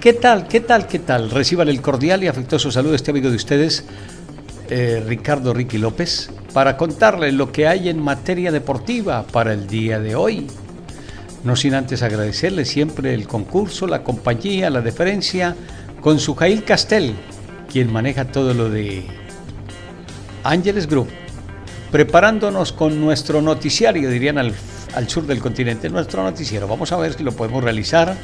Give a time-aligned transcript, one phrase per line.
[0.00, 1.30] ¿Qué tal, qué tal, qué tal?
[1.30, 3.84] Reciban el cordial y afectuoso saludo este amigo de ustedes,
[4.68, 9.98] eh, Ricardo Ricky López, para contarles lo que hay en materia deportiva para el día
[9.98, 10.46] de hoy.
[11.44, 15.56] No sin antes agradecerle siempre el concurso, la compañía, la deferencia
[16.02, 17.14] con su Jail Castel,
[17.72, 19.06] quien maneja todo lo de
[20.44, 21.08] Ángeles Group,
[21.90, 24.52] preparándonos con nuestro noticiario, dirían al,
[24.94, 26.68] al sur del continente, nuestro noticiero.
[26.68, 28.14] Vamos a ver si lo podemos realizar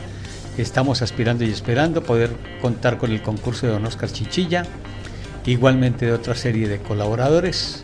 [0.59, 2.31] Estamos aspirando y esperando poder
[2.61, 4.65] contar con el concurso de don Oscar Chichilla,
[5.47, 7.83] igualmente de otra serie de colaboradores,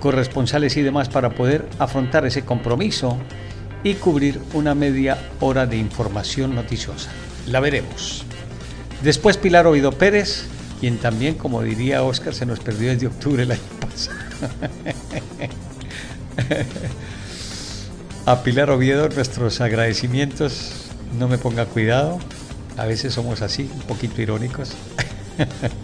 [0.00, 3.16] corresponsales y demás para poder afrontar ese compromiso
[3.84, 7.10] y cubrir una media hora de información noticiosa.
[7.46, 8.24] La veremos.
[9.02, 10.46] Después Pilar Ovido Pérez,
[10.80, 14.18] quien también, como diría Oscar, se nos perdió desde octubre el año pasado.
[18.26, 22.18] A Pilar Oviedo nuestros agradecimientos no me ponga cuidado.
[22.76, 24.72] A veces somos así, un poquito irónicos.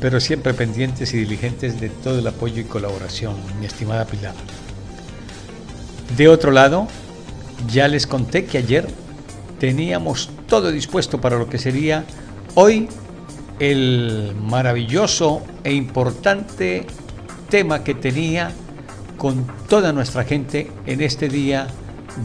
[0.00, 4.34] Pero siempre pendientes y diligentes de todo el apoyo y colaboración, mi estimada Pilar.
[6.16, 6.86] De otro lado,
[7.70, 8.86] ya les conté que ayer
[9.58, 12.04] teníamos todo dispuesto para lo que sería
[12.54, 12.88] hoy
[13.58, 16.86] el maravilloso e importante
[17.48, 18.52] tema que tenía
[19.16, 21.68] con toda nuestra gente en este día,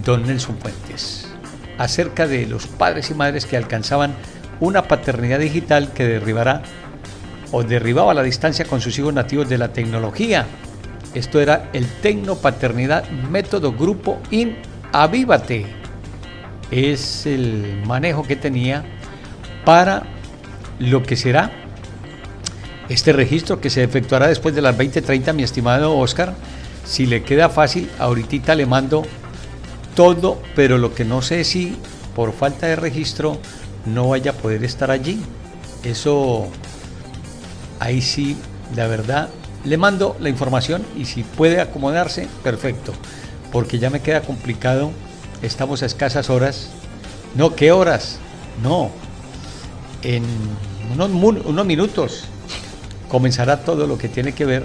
[0.03, 1.30] don Nelson Fuentes
[1.77, 4.13] acerca de los padres y madres que alcanzaban
[4.59, 6.61] una paternidad digital que derribará
[7.51, 10.45] o derribaba la distancia con sus hijos nativos de la tecnología.
[11.13, 14.57] Esto era el Tecnopaternidad Método Grupo IN
[14.93, 15.65] Avívate.
[16.69, 18.83] Es el manejo que tenía
[19.65, 20.03] para
[20.79, 21.51] lo que será
[22.87, 26.33] este registro que se efectuará después de las 20:30, mi estimado Oscar.
[26.85, 29.03] Si le queda fácil, ahorita le mando
[29.95, 31.77] todo, pero lo que no sé si
[32.15, 33.39] por falta de registro
[33.85, 35.21] no vaya a poder estar allí.
[35.83, 36.47] Eso,
[37.79, 38.37] ahí sí,
[38.75, 39.29] la verdad,
[39.63, 42.93] le mando la información y si puede acomodarse, perfecto,
[43.51, 44.91] porque ya me queda complicado,
[45.41, 46.69] estamos a escasas horas.
[47.35, 48.19] No, ¿qué horas?
[48.61, 48.91] No,
[50.03, 50.23] en
[50.93, 51.09] unos,
[51.45, 52.25] unos minutos
[53.09, 54.63] comenzará todo lo que tiene que ver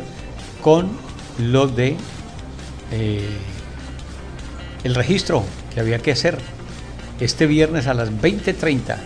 [0.63, 0.91] con
[1.39, 1.97] lo de...
[2.93, 3.29] Eh,
[4.87, 5.43] el registro
[5.75, 6.39] que había que hacer
[7.19, 8.97] este viernes a las 20.30.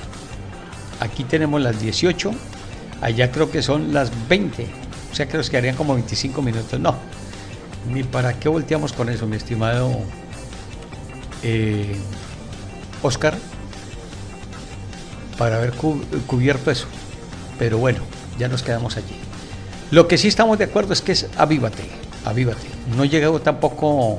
[1.01, 2.33] Aquí tenemos las 18,
[3.01, 4.67] allá creo que son las 20,
[5.11, 6.79] o sea que nos quedarían como 25 minutos.
[6.79, 6.97] No,
[7.91, 9.91] ni para qué volteamos con eso, mi estimado
[11.43, 11.97] eh,
[13.03, 13.39] Oscar,
[15.39, 16.87] para haber cubierto eso.
[17.59, 18.01] Pero bueno,
[18.39, 19.17] ya nos quedamos allí.
[19.91, 21.85] Lo que sí estamos de acuerdo es que es avívate,
[22.27, 22.67] avívate.
[22.97, 24.19] No llegado tampoco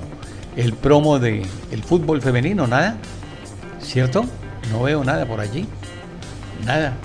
[0.55, 1.45] el promo de
[1.85, 2.97] fútbol femenino, nada,
[3.81, 4.25] ¿cierto?
[4.71, 5.65] No veo nada por allí,
[6.65, 6.97] nada.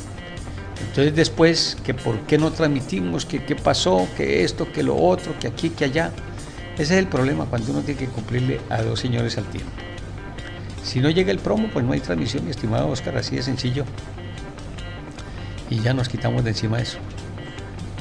[0.81, 5.39] Entonces después, que por qué no transmitimos, que qué pasó, que esto, que lo otro,
[5.39, 6.11] que aquí, que allá.
[6.75, 9.71] Ese es el problema cuando uno tiene que cumplirle a dos señores al tiempo.
[10.85, 13.85] Si no llega el promo, pues no hay transmisión, mi estimado Oscar, así de sencillo.
[15.71, 16.99] Y ya nos quitamos de encima eso.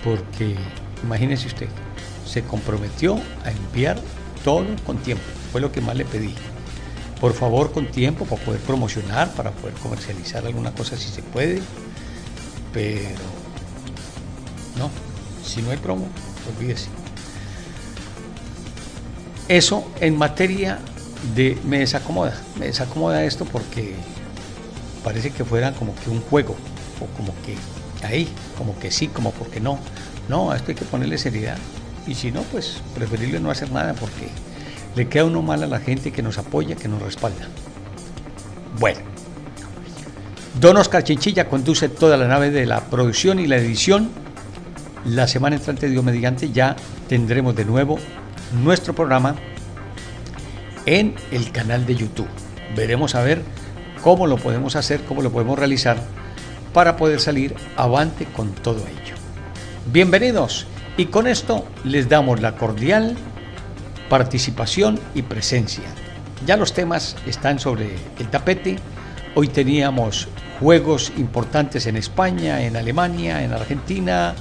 [0.04, 0.56] Porque,
[1.04, 1.68] imagínese usted,
[2.26, 3.98] se comprometió a enviar
[4.44, 5.24] todo con tiempo.
[5.56, 6.36] Fue lo que más le pedí.
[7.22, 11.62] Por favor, con tiempo para poder promocionar, para poder comercializar alguna cosa si se puede.
[12.74, 13.08] Pero
[14.78, 14.90] no,
[15.46, 16.10] si no hay promo,
[16.54, 16.90] olvídese.
[19.48, 20.78] Eso en materia
[21.34, 22.38] de me desacomoda.
[22.60, 23.96] Me desacomoda esto porque
[25.06, 26.58] parece que fuera como que un juego
[27.00, 27.56] o como que
[28.06, 28.28] ahí,
[28.58, 29.80] como que sí, como porque no.
[30.28, 31.58] No, a esto hay que ponerle seriedad.
[32.06, 34.28] Y si no, pues preferible no hacer nada porque
[34.96, 37.48] le queda uno mal a la gente que nos apoya, que nos respalda.
[38.80, 39.00] Bueno,
[40.60, 44.10] Don Oscar Chinchilla conduce toda la nave de la producción y la edición.
[45.04, 46.78] La semana entrante, Dios mediante, ya
[47.10, 48.00] tendremos de nuevo
[48.64, 49.36] nuestro programa
[50.86, 52.30] en el canal de YouTube.
[52.76, 53.42] Veremos a ver
[54.02, 55.98] cómo lo podemos hacer, cómo lo podemos realizar
[56.74, 59.16] para poder salir avante con todo ello.
[59.92, 63.18] Bienvenidos y con esto les damos la cordial
[64.10, 65.86] participación y presencia.
[66.46, 68.78] Ya los temas están sobre el tapete.
[69.36, 70.28] Hoy teníamos
[70.60, 74.36] juegos importantes en España, en Alemania, en Argentina.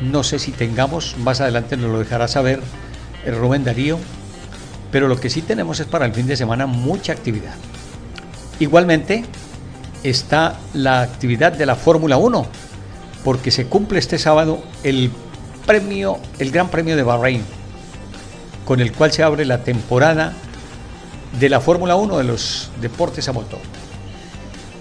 [0.00, 2.60] No sé si tengamos, más adelante nos lo dejará saber
[3.24, 3.98] el Rubén Darío,
[4.90, 7.54] pero lo que sí tenemos es para el fin de semana mucha actividad.
[8.58, 9.24] Igualmente
[10.02, 12.46] está la actividad de la Fórmula 1,
[13.24, 15.10] porque se cumple este sábado el
[15.66, 17.44] premio, el Gran Premio de Bahrein,
[18.64, 20.32] con el cual se abre la temporada
[21.38, 23.60] de la Fórmula 1 de los deportes a motor.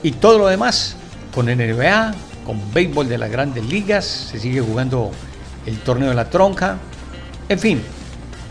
[0.04, 0.96] Y todo lo demás,
[1.34, 2.14] con NBA,
[2.46, 5.12] con béisbol de las grandes ligas, se sigue jugando
[5.66, 6.78] el torneo de la tronca.
[7.48, 7.82] En fin,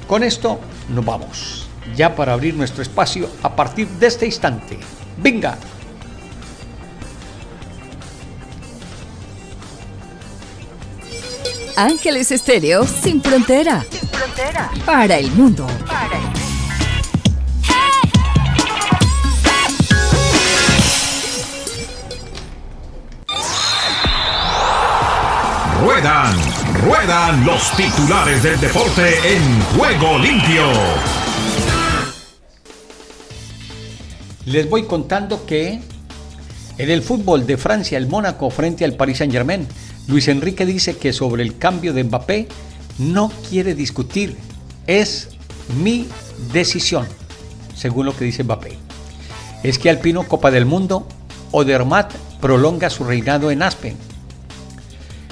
[0.06, 4.79] con esto nos vamos, ya para abrir nuestro espacio a partir de este instante.
[5.17, 5.56] ¡Venga!
[11.77, 13.85] Ángeles Estéreo sin frontera.
[13.91, 14.71] Sin frontera.
[14.85, 15.67] Para el mundo.
[15.87, 16.41] Para el mundo.
[25.83, 26.37] Ruedan,
[26.85, 30.65] ruedan los titulares del deporte en juego limpio.
[34.47, 35.81] Les voy contando que
[36.79, 39.67] en el fútbol de Francia, el Mónaco frente al Paris Saint Germain,
[40.11, 42.49] Luis Enrique dice que sobre el cambio de Mbappé
[42.99, 44.37] no quiere discutir,
[44.87, 45.29] es
[45.83, 46.07] mi
[46.53, 47.07] decisión,
[47.75, 48.77] según lo que dice Mbappé.
[49.62, 51.07] Es que Alpino Copa del Mundo,
[51.53, 53.97] Odermatt prolonga su reinado en Aspen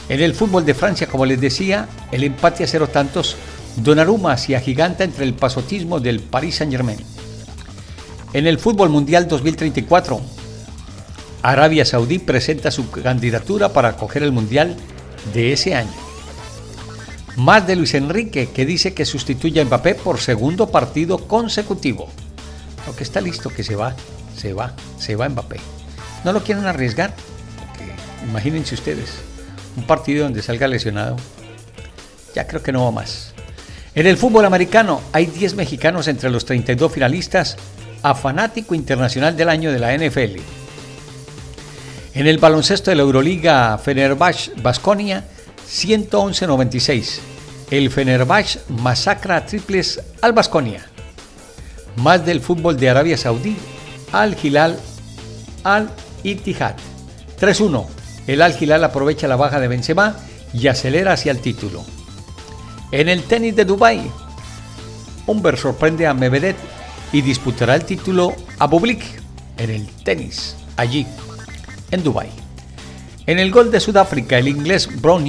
[0.09, 3.37] en el fútbol de Francia, como les decía, el empate a cero tantos,
[3.77, 6.99] Donnarumma se agiganta entre el pasotismo del Paris Saint-Germain.
[8.33, 10.21] En el fútbol mundial 2034,
[11.43, 14.77] Arabia Saudí presenta su candidatura para acoger el mundial
[15.33, 15.93] de ese año.
[17.37, 22.09] Más de Luis Enrique, que dice que sustituye a Mbappé por segundo partido consecutivo.
[22.87, 23.95] Lo que está listo, que se va,
[24.37, 25.61] se va, se va Mbappé.
[26.25, 27.15] No lo quieren arriesgar,
[28.29, 29.29] imagínense ustedes
[29.79, 31.17] un partido donde salga lesionado,
[32.35, 33.33] ya creo que no va más.
[33.95, 37.57] En el fútbol americano hay 10 mexicanos entre los 32 finalistas
[38.03, 40.41] a fanático internacional del año de la NFL.
[42.19, 45.25] En el baloncesto de la Euroliga Fenerbahce Basconia
[45.71, 47.21] 111-96.
[47.71, 50.85] El Fenerbahce masacra triples al Basconia.
[51.95, 53.57] Más del fútbol de Arabia Saudí
[54.11, 54.81] al Hilal
[55.63, 55.91] al
[56.25, 56.75] Ittihad
[57.41, 57.87] 3-1
[58.27, 60.17] el Al Hilal aprovecha la baja de Benzema
[60.53, 61.85] y acelera hacia el título.
[62.91, 64.11] En el tenis de Dubai,
[65.25, 66.57] Humber sorprende a Medvedev
[67.13, 69.05] y disputará el título a Bublik
[69.57, 71.07] en el tenis, allí,
[71.91, 72.29] en Dubai.
[73.27, 75.25] En el gol de Sudáfrica, el inglés Brown,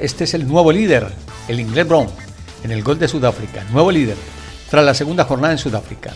[0.00, 1.06] este es el nuevo líder,
[1.46, 2.08] el inglés Brown,
[2.64, 4.16] en el gol de Sudáfrica, nuevo líder,
[4.70, 6.12] tras la segunda jornada en Sudáfrica.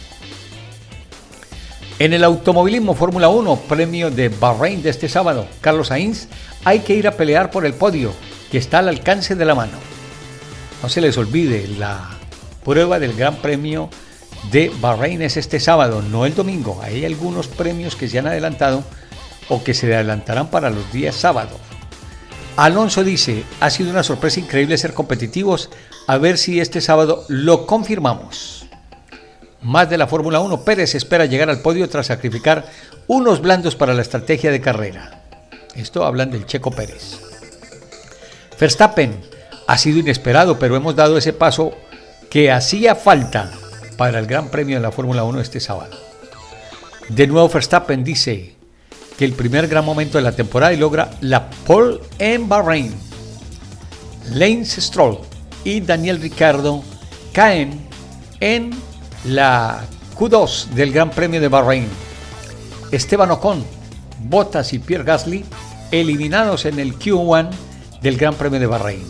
[1.99, 6.27] En el automovilismo Fórmula 1, premio de Bahrein de este sábado, Carlos Sainz,
[6.65, 8.13] hay que ir a pelear por el podio,
[8.51, 9.79] que está al alcance de la mano.
[10.83, 12.11] No se les olvide, la
[12.65, 13.89] prueba del Gran Premio
[14.51, 16.81] de Bahrein es este sábado, no el domingo.
[16.83, 18.83] Hay algunos premios que se han adelantado
[19.53, 21.61] o que se adelantarán para los días sábados.
[22.57, 25.69] Alonso dice, ha sido una sorpresa increíble ser competitivos,
[26.07, 28.65] a ver si este sábado lo confirmamos.
[29.61, 32.65] Más de la Fórmula 1, Pérez espera llegar al podio tras sacrificar
[33.07, 35.23] unos blandos para la estrategia de carrera.
[35.77, 37.21] Esto hablan del Checo Pérez.
[38.59, 39.21] Verstappen
[39.67, 41.75] ha sido inesperado, pero hemos dado ese paso
[42.31, 43.53] que hacía falta
[43.99, 45.95] para el Gran Premio de la Fórmula 1 este sábado.
[47.11, 48.62] De nuevo Verstappen dice
[49.23, 52.93] que el primer gran momento de la temporada y logra la pole en Bahrein.
[54.35, 55.19] Lance Stroll
[55.63, 56.83] y Daniel Ricardo
[57.33, 57.87] caen
[58.41, 58.73] en
[59.25, 59.85] la
[60.19, 61.87] Q2 del Gran Premio de Bahrein.
[62.91, 63.65] Esteban Ocon,
[64.25, 65.45] Bottas y Pierre Gasly
[65.93, 67.49] eliminados en el Q1
[68.01, 69.05] del Gran Premio de Bahrein.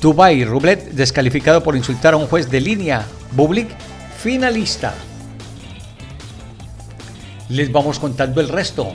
[0.00, 3.04] Dubai Rublet descalificado por insultar a un juez de línea.
[3.32, 3.70] Bublik
[4.22, 4.94] finalista.
[7.50, 8.94] Les vamos contando el resto.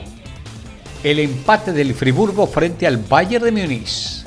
[1.04, 4.24] El empate del Friburgo frente al Bayern de Múnich.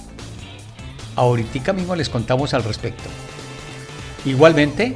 [1.16, 3.10] Ahorita mismo les contamos al respecto.
[4.26, 4.96] Igualmente,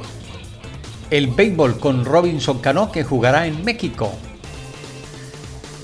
[1.10, 4.12] el béisbol con Robinson Cano que jugará en México.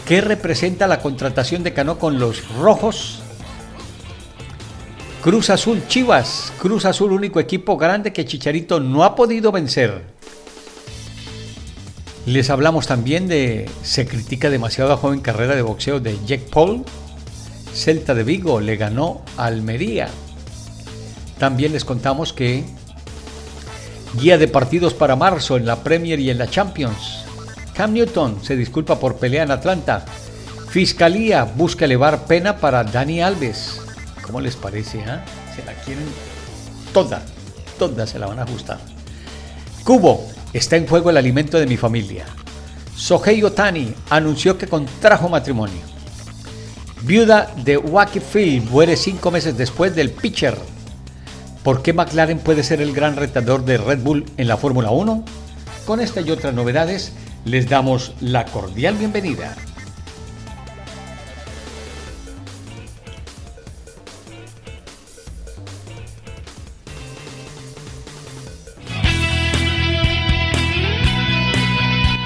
[0.07, 3.21] ¿Qué representa la contratación de Cano con los rojos?
[5.23, 10.20] Cruz Azul Chivas, Cruz Azul único equipo grande que Chicharito no ha podido vencer.
[12.27, 16.85] Les hablamos también de se critica demasiado la joven carrera de boxeo de Jack Paul.
[17.75, 20.09] Celta de Vigo le ganó a Almería.
[21.39, 22.65] También les contamos que
[24.19, 27.25] Guía de partidos para marzo en la Premier y en la Champions.
[27.75, 30.05] Cam Newton se disculpa por pelea en Atlanta
[30.71, 33.81] Fiscalía busca elevar pena para Dani Alves.
[34.23, 35.03] ¿Cómo les parece?
[35.03, 35.25] ah?
[35.57, 36.05] Se la quieren
[36.93, 37.23] toda,
[37.77, 38.79] toda se la van a ajustar.
[39.83, 42.27] Cubo, está en juego el alimento de mi familia.
[42.97, 45.81] Sohei Otani anunció que contrajo matrimonio.
[47.03, 50.57] Viuda de Wacky Field muere cinco meses después del pitcher.
[51.63, 55.25] ¿Por qué McLaren puede ser el gran retador de Red Bull en la Fórmula 1?
[55.87, 57.13] Con esta y otras novedades
[57.45, 59.57] les damos la cordial bienvenida.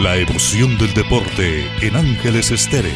[0.05, 2.93] La emoción del deporte en Ángeles Estéreo.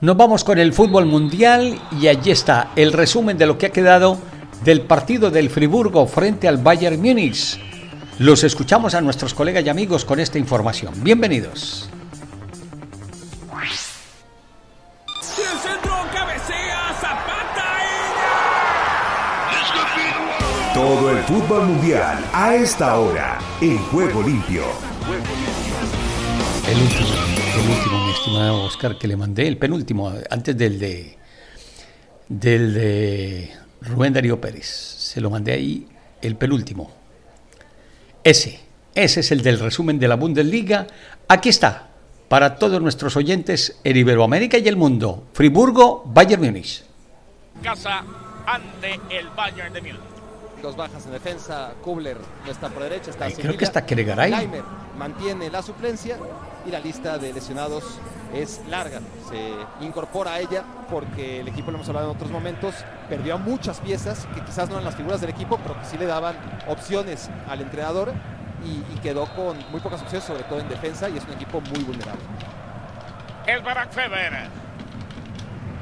[0.00, 3.70] Nos vamos con el fútbol mundial y allí está el resumen de lo que ha
[3.70, 4.18] quedado
[4.64, 7.60] del partido del Friburgo frente al Bayern Múnich.
[8.18, 10.92] Los escuchamos a nuestros colegas y amigos con esta información.
[11.04, 11.88] Bienvenidos.
[20.84, 24.64] Todo el fútbol mundial a esta hora en Juego Limpio.
[26.68, 27.08] El último,
[27.54, 31.16] el último, mi estimado Oscar, que le mandé, el penúltimo, antes del de
[32.28, 33.50] del de
[33.80, 34.66] Rubén Darío Pérez.
[34.66, 35.88] Se lo mandé ahí,
[36.20, 36.90] el penúltimo.
[38.22, 38.60] Ese,
[38.94, 40.86] ese es el del resumen de la Bundesliga.
[41.28, 41.88] Aquí está,
[42.28, 45.28] para todos nuestros oyentes en Iberoamérica y el mundo.
[45.32, 46.84] Friburgo, Bayern Múnich.
[47.62, 48.04] casa
[48.44, 50.13] ante el Bayern de Múnich.
[50.64, 52.16] Dos bajas en defensa, Kubler
[52.46, 54.30] no está por derecha, está Ay, creo que está Kregaray.
[54.30, 54.62] Leimer
[54.96, 56.16] mantiene la suplencia
[56.66, 57.84] y la lista de lesionados
[58.32, 59.00] es larga.
[59.28, 62.74] Se incorpora a ella porque el equipo, lo hemos hablado en otros momentos,
[63.10, 65.98] perdió a muchas piezas que quizás no eran las figuras del equipo, pero que sí
[65.98, 66.34] le daban
[66.66, 68.14] opciones al entrenador
[68.64, 71.60] y, y quedó con muy pocas opciones, sobre todo en defensa, y es un equipo
[71.60, 72.22] muy vulnerable.
[73.46, 74.48] El Barak Feber.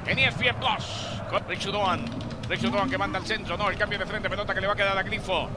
[0.09, 1.21] En E ESPN Plus.
[1.31, 1.73] Con Richard
[2.53, 3.57] Richard Doan que manda al centro.
[3.57, 4.29] No, el cambio de frente.
[4.29, 5.49] Pelota que le va a quedar a Grifo.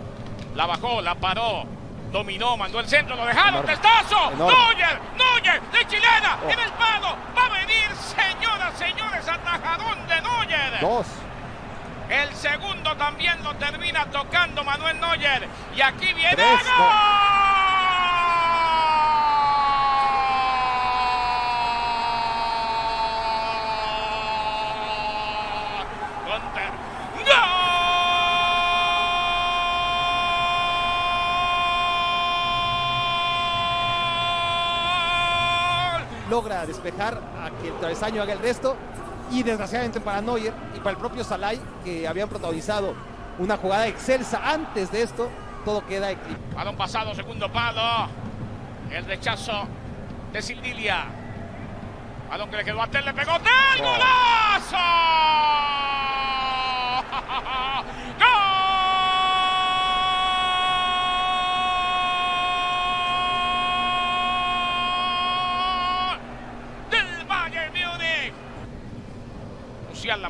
[0.56, 1.66] La bajó, la paró.
[2.10, 3.56] Dominó, mandó el centro, lo dejaron.
[3.56, 3.74] Enorme.
[3.74, 4.32] ¡Testazo!
[4.38, 5.02] ¡Neuer!
[5.18, 5.62] ¡Neuer!
[5.74, 6.38] ¡De chilena!
[6.42, 6.50] Oh.
[6.50, 7.18] ¡En el palo!
[7.38, 9.28] ¡Va a venir, señoras, señores!
[9.28, 10.80] ¡Atajadón de Neuer!
[10.80, 11.08] Dos.
[12.10, 15.50] El segundo también lo termina tocando Manuel Neuer.
[15.76, 16.88] Y aquí viene Tres, gol.
[36.36, 38.76] Logra despejar a que el travesaño haga el resto
[39.32, 42.94] y desgraciadamente para Neuer y para el propio Salai que habían protagonizado
[43.40, 45.30] una jugada excelsa antes de esto
[45.64, 46.56] todo queda equilibrado.
[46.56, 48.10] Balón pasado, segundo palo.
[48.92, 49.66] El rechazo
[50.34, 51.06] de Sildilia.
[52.30, 53.82] Balón que le quedó a Tel, le pegó Tel.
[53.82, 54.76] ¡Golazo!
[58.20, 58.60] ¡Gol!
[66.92, 68.34] Del Bayern Múnich.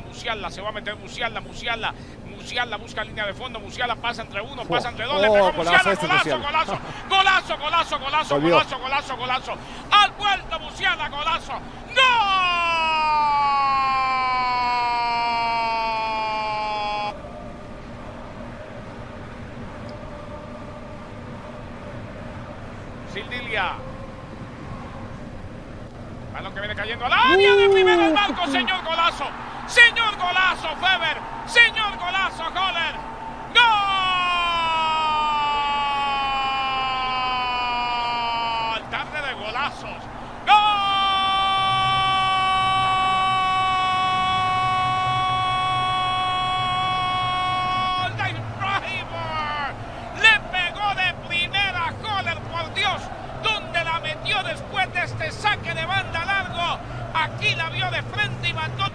[0.00, 1.94] Musiala, se va a meter Musiala, Musiala.
[2.24, 5.52] Musiala busca línea de fondo, Musiala pasa entre uno, pasa entre dos, le Oh, pegó
[5.52, 6.46] golazo Musiala, este golazo, Musiala.
[6.46, 8.54] golazo, golazo, golazo, golazo, Volvió.
[8.56, 9.52] golazo, golazo, golazo.
[9.90, 11.52] Al vuelto Musiala, golazo.
[17.06, 17.16] ¡Gol!
[23.12, 23.72] Sildilia.
[26.32, 29.24] Balón que viene cayendo al área de primero el marco, señor golazo.
[30.26, 31.18] Golazo, Feber.
[31.46, 32.94] Señor golazo, Kohler.
[33.54, 33.62] ¡Gol!
[38.90, 40.02] Tarde de golazos.
[40.46, 40.56] ¡Gol!
[48.16, 49.76] de Ibrahimovic!
[50.22, 53.00] Le pegó de primera a Kohler, por Dios.
[53.44, 56.80] ¿Dónde la metió después de este saque de banda largo?
[57.14, 58.86] Aquí la vio de frente y mandó.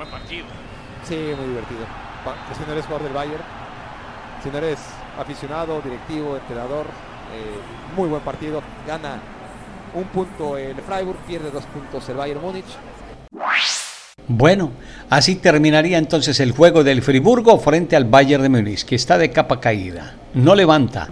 [0.00, 0.46] Buen partido.
[1.10, 1.80] Sí, muy divertido.
[2.24, 3.42] Pa- Si no eres jugador del Bayern,
[4.42, 4.78] si no eres
[5.18, 6.86] aficionado, directivo, entrenador,
[7.34, 7.60] eh,
[7.96, 8.62] muy buen partido.
[8.86, 9.18] Gana
[9.92, 12.64] un punto el Freiburg, pierde dos puntos el Bayern Múnich.
[14.28, 14.70] Bueno,
[15.08, 19.30] así terminaría entonces el juego del Friburgo frente al Bayern de Múnich, que está de
[19.32, 20.14] capa caída.
[20.34, 21.08] No levanta,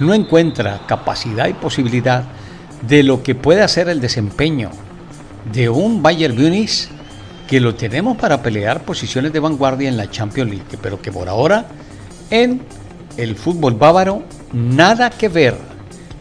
[0.00, 2.24] no encuentra capacidad y posibilidad
[2.80, 4.70] de lo que puede hacer el desempeño
[5.52, 6.88] de un Bayern Múnich
[7.52, 11.28] que lo tenemos para pelear posiciones de vanguardia en la Champions League, pero que por
[11.28, 11.66] ahora
[12.30, 12.62] en
[13.18, 14.22] el fútbol bávaro,
[14.54, 15.54] nada que ver.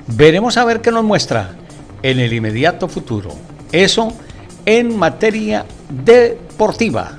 [0.08, 1.56] Veremos a ver qué nos muestra
[2.04, 3.30] en el inmediato futuro.
[3.72, 4.12] Eso
[4.66, 5.66] en materia
[6.04, 7.14] deportiva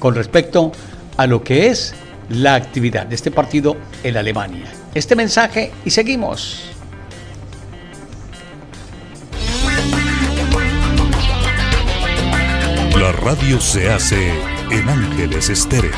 [0.00, 0.72] con respecto
[1.16, 1.94] a lo que es
[2.30, 4.66] la actividad de este partido en Alemania.
[4.96, 6.73] Este mensaje y seguimos.
[13.04, 14.32] La radio se hace
[14.70, 15.92] en Ángeles Estéreo.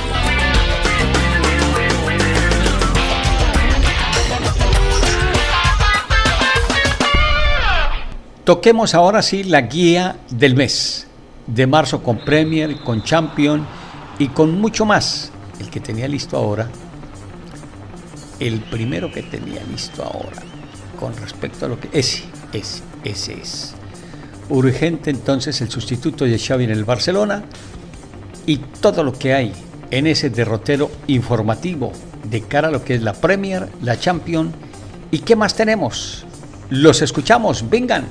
[8.43, 11.07] Toquemos ahora sí la guía del mes
[11.47, 13.65] de marzo con Premier, con Champion
[14.19, 15.31] y con mucho más.
[15.61, 16.69] El que tenía listo ahora,
[18.41, 20.43] el primero que tenía listo ahora,
[20.99, 21.89] con respecto a lo que...
[21.93, 23.77] Ese, ese, ese es.
[24.49, 27.45] Urgente entonces el sustituto de Xavi en el Barcelona
[28.47, 29.53] y todo lo que hay
[29.91, 31.93] en ese derrotero informativo
[32.25, 34.53] de cara a lo que es la Premier, la Champion
[35.11, 36.25] y qué más tenemos.
[36.71, 38.07] Los escuchamos, vengan.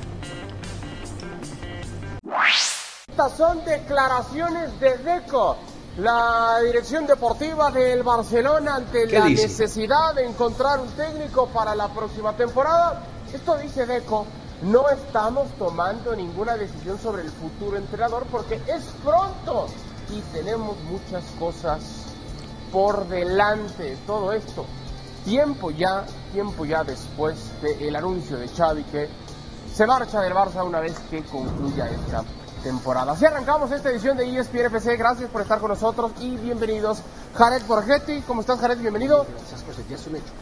[3.10, 5.58] Estas son declaraciones de Deco,
[5.98, 9.44] la dirección deportiva del Barcelona ante ¿Qué la dice?
[9.44, 13.04] necesidad de encontrar un técnico para la próxima temporada.
[13.34, 14.26] Esto dice Deco,
[14.66, 19.68] no estamos tomando ninguna decisión sobre el futuro entrenador porque es pronto
[20.10, 21.82] y tenemos muchas cosas
[22.72, 23.98] por delante.
[24.08, 24.66] Todo esto,
[25.24, 29.08] tiempo ya, tiempo ya después del anuncio de Xavi que
[29.72, 32.24] se marcha del Barça una vez que concluya esta
[32.64, 33.12] temporada.
[33.12, 34.98] Así arrancamos esta edición de ESPN FC.
[34.98, 37.00] Gracias por estar con nosotros y bienvenidos.
[37.36, 38.80] Jared Borgetti, ¿cómo estás Jared?
[38.80, 39.28] Bienvenido.
[39.48, 40.34] Esas cosas ya es un hecho.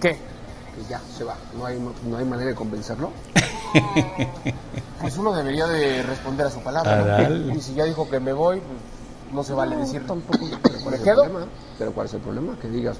[0.00, 0.35] ¿Qué?
[0.76, 1.34] Que ya se va.
[1.56, 3.10] No hay, no hay manera de convencerlo.
[5.00, 7.28] Pues uno debería de responder a su palabra.
[7.28, 7.54] ¿no?
[7.54, 8.78] Y si ya dijo que me voy, pues
[9.34, 10.06] no se vale decir.
[10.06, 10.38] Tampoco.
[10.62, 11.24] Pero ¿cuál ¿Me es quedo?
[11.24, 11.52] El problema?
[11.78, 12.56] Pero ¿cuál es el problema?
[12.60, 12.96] Que digas,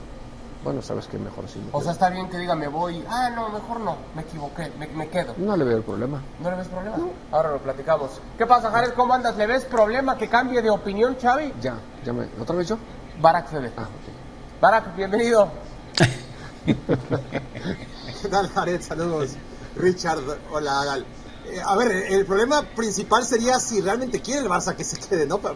[0.62, 1.58] bueno, sabes que mejor sí.
[1.58, 1.80] me O quedo.
[1.82, 3.02] sea, está bien que diga me voy.
[3.08, 3.96] Ah, no, mejor no.
[4.14, 4.70] Me equivoqué.
[4.78, 5.32] Me, me quedo.
[5.38, 6.20] No le veo el problema.
[6.40, 6.96] ¿No le ves problema?
[7.32, 8.10] Ahora lo platicamos.
[8.36, 8.92] ¿Qué pasa, Jared?
[8.92, 9.36] ¿Cómo andas?
[9.38, 11.54] ¿Le ves problema que cambie de opinión, Xavi?
[11.62, 12.26] Ya, ya me.
[12.40, 12.76] ¿Otra vez yo?
[13.22, 13.72] Barak Fede.
[13.76, 14.60] Ah, ok.
[14.60, 15.48] Barak, bienvenido.
[16.66, 18.82] ¿Qué tal, Jared?
[18.82, 19.30] Saludos.
[19.76, 21.06] Richard, hola, Gal.
[21.46, 25.26] Eh, a ver, el problema principal sería si realmente quiere el Barça que se quede,
[25.26, 25.38] ¿no?
[25.38, 25.54] Pa-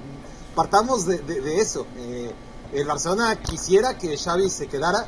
[0.55, 1.87] Partamos de, eso.
[1.96, 2.33] Eh,
[2.73, 5.07] el Barcelona quisiera que Xavi se quedara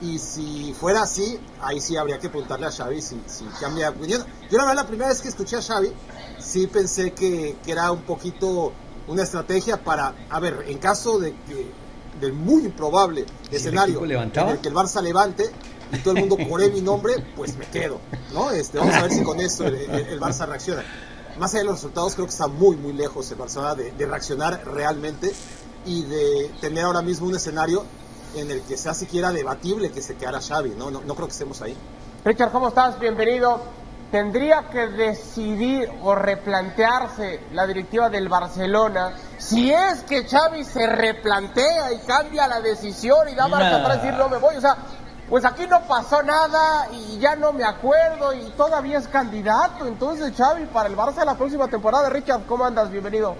[0.00, 3.16] y si fuera así, ahí sí habría que preguntarle a Xavi si,
[3.60, 3.92] cambia.
[4.06, 4.18] Yo
[4.58, 5.92] la verdad, la primera vez que escuché a Xavi,
[6.40, 8.72] sí pensé que, que era un poquito
[9.06, 11.70] una estrategia para, a ver, en caso de que
[12.20, 14.10] del muy improbable escenario en
[14.52, 15.50] el que el Barça levante
[15.92, 18.00] y todo el mundo corre mi nombre, pues me quedo,
[18.32, 18.50] ¿no?
[18.50, 20.82] Este, vamos a ver si con esto el, el- el Barça reacciona.
[21.38, 24.06] Más allá de los resultados, creo que está muy, muy lejos el Barcelona de, de
[24.06, 25.32] reaccionar realmente
[25.84, 27.84] y de tener ahora mismo un escenario
[28.36, 30.90] en el que sea siquiera debatible que se quedara Xavi, ¿no?
[30.90, 31.76] No, no creo que estemos ahí.
[32.24, 32.98] Richard, ¿cómo estás?
[32.98, 33.60] Bienvenido.
[34.10, 41.92] ¿Tendría que decidir o replantearse la directiva del Barcelona si es que Xavi se replantea
[41.92, 43.82] y cambia la decisión y da marcha Nah.
[43.82, 44.56] para decir no me voy?
[44.56, 44.76] O sea,
[45.28, 49.86] pues aquí no pasó nada y ya no me acuerdo y todavía es candidato.
[49.86, 52.08] Entonces Xavi para el Barça la próxima temporada.
[52.10, 52.90] Richard, ¿cómo andas?
[52.90, 53.36] Bienvenido.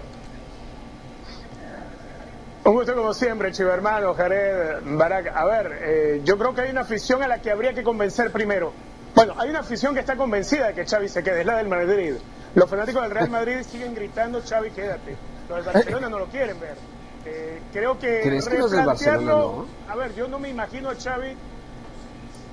[2.64, 5.36] Un gusto como siempre, chivo hermano, Jared, Barak.
[5.36, 8.30] A ver, eh, yo creo que hay una afición a la que habría que convencer
[8.32, 8.72] primero.
[9.14, 11.68] Bueno, hay una afición que está convencida de que Xavi se quede, es la del
[11.68, 12.14] Madrid.
[12.54, 15.16] Los fanáticos del Real Madrid siguen gritando, Xavi, quédate.
[15.48, 16.76] Los del Barcelona no lo quieren ver.
[17.26, 20.90] Eh, creo que ¿Crees que los del Barcelona replantearlo- A ver, yo no me imagino
[20.90, 21.34] a Xavi...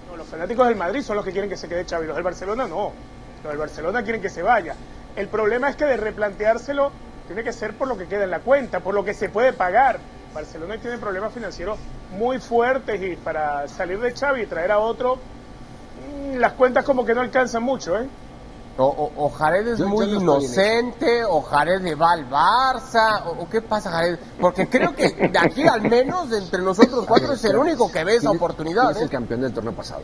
[0.10, 2.23] No, los fanáticos del Madrid son los que quieren que se quede Xavi, los del
[2.23, 2.91] Barcelona no.
[3.43, 4.75] Los del Barcelona quieren que se vaya.
[5.15, 6.91] El problema es que de replanteárselo
[7.27, 9.51] tiene que ser por lo que queda en la cuenta, por lo que se puede
[9.54, 9.99] pagar.
[10.34, 11.77] Barcelona tiene problemas financieros
[12.17, 17.06] muy fuertes y para salir de Xavi y traer a otro, mm, las cuentas como
[17.06, 18.08] que no alcanzan mucho, ¿eh?
[18.77, 23.43] O, o- o Jared es Yo- muy inocente, o Jared le va al Barça, o,
[23.43, 27.43] o qué pasa Jared, porque creo que de aquí al menos entre nosotros cuatro es
[27.45, 28.84] el único que ve esa ¿Quién- oportunidad.
[28.86, 29.03] quién es ¿eh?
[29.03, 30.03] el campeón del torneo pasado?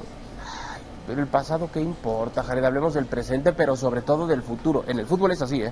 [1.07, 2.63] Pero el pasado, ¿qué importa, Jared?
[2.65, 4.83] Hablemos del presente, pero sobre todo del futuro.
[4.87, 5.71] En el fútbol es así, ¿eh?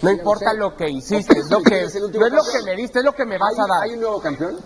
[0.00, 2.74] No Sí, importa lo que hiciste, es lo que, es no es lo que me
[2.74, 3.82] diste, es lo que me vas ¿Hay, a dar.
[3.82, 4.56] ¿Hay un nuevo campeón?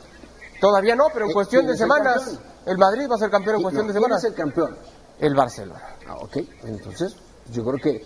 [0.61, 3.31] Todavía no, pero en Eh, cuestión ¿quién de el semanas, el Madrid va a ser
[3.31, 4.25] campeón en cuestión No, de ¿Quién semanas.
[4.25, 4.77] es el campeón?
[5.19, 5.83] El Barcelona.
[6.09, 6.37] Ah, ok.
[6.65, 7.17] Entonces,
[7.51, 8.05] yo creo que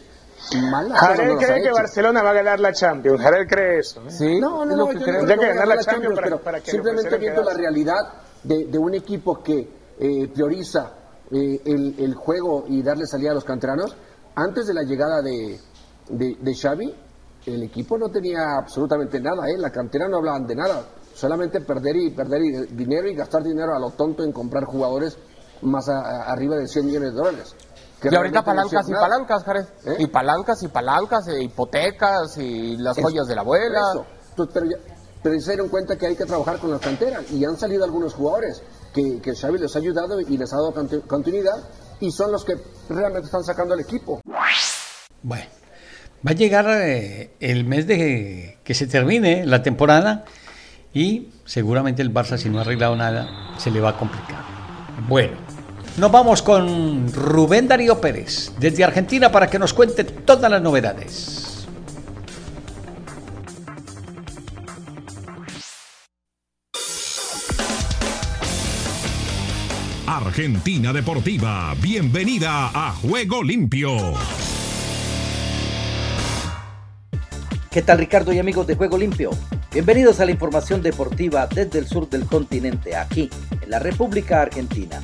[0.70, 1.74] mal ha cree que hecho.
[1.74, 3.20] Barcelona va a ganar la Champions.
[3.20, 4.00] Jared cree eso.
[4.06, 4.10] ¿eh?
[4.10, 7.16] Sí, No, no, no, Tendría que ganar la Champions para- pero para que le simplemente
[7.18, 7.96] viendo la realidad
[8.44, 10.92] de, de un equipo que eh, prioriza
[11.30, 13.96] eh, el, el juego y darle salida a los canteranos,
[14.36, 15.58] antes de la llegada de,
[16.08, 16.94] de, de Xavi,
[17.46, 19.56] el equipo no tenía absolutamente nada, ¿eh?
[19.58, 23.78] la cantera no hablaban de nada, solamente perder y perder dinero y gastar dinero a
[23.80, 25.18] lo tonto en comprar jugadores
[25.62, 27.56] más arriba de 100 millones de dólares.
[28.02, 29.66] Y ahorita palancas y palancas, Jared.
[29.86, 29.96] ¿Eh?
[29.98, 33.80] Y palancas y palancas, e hipotecas y las joyas de la abuela.
[33.92, 34.06] Eso.
[34.52, 34.66] pero,
[35.22, 38.14] pero se dieron cuenta que hay que trabajar con la cantera y han salido algunos
[38.14, 38.62] jugadores
[38.94, 40.74] que, que Xavi les ha ayudado y les ha dado
[41.06, 41.56] continuidad
[42.00, 42.54] y son los que
[42.88, 44.20] realmente están sacando al equipo.
[45.22, 45.46] Bueno,
[46.26, 50.24] va a llegar eh, el mes de que se termine la temporada
[50.92, 54.44] y seguramente el Barça si no ha arreglado nada se le va a complicar.
[55.08, 55.36] Bueno,
[55.96, 61.66] nos vamos con Rubén Darío Pérez desde Argentina para que nos cuente todas las novedades.
[70.06, 74.14] Argentina Deportiva, bienvenida a Juego Limpio.
[77.70, 79.30] ¿Qué tal Ricardo y amigos de Juego Limpio?
[79.72, 83.28] Bienvenidos a la información deportiva desde el sur del continente, aquí
[83.60, 85.00] en la República Argentina.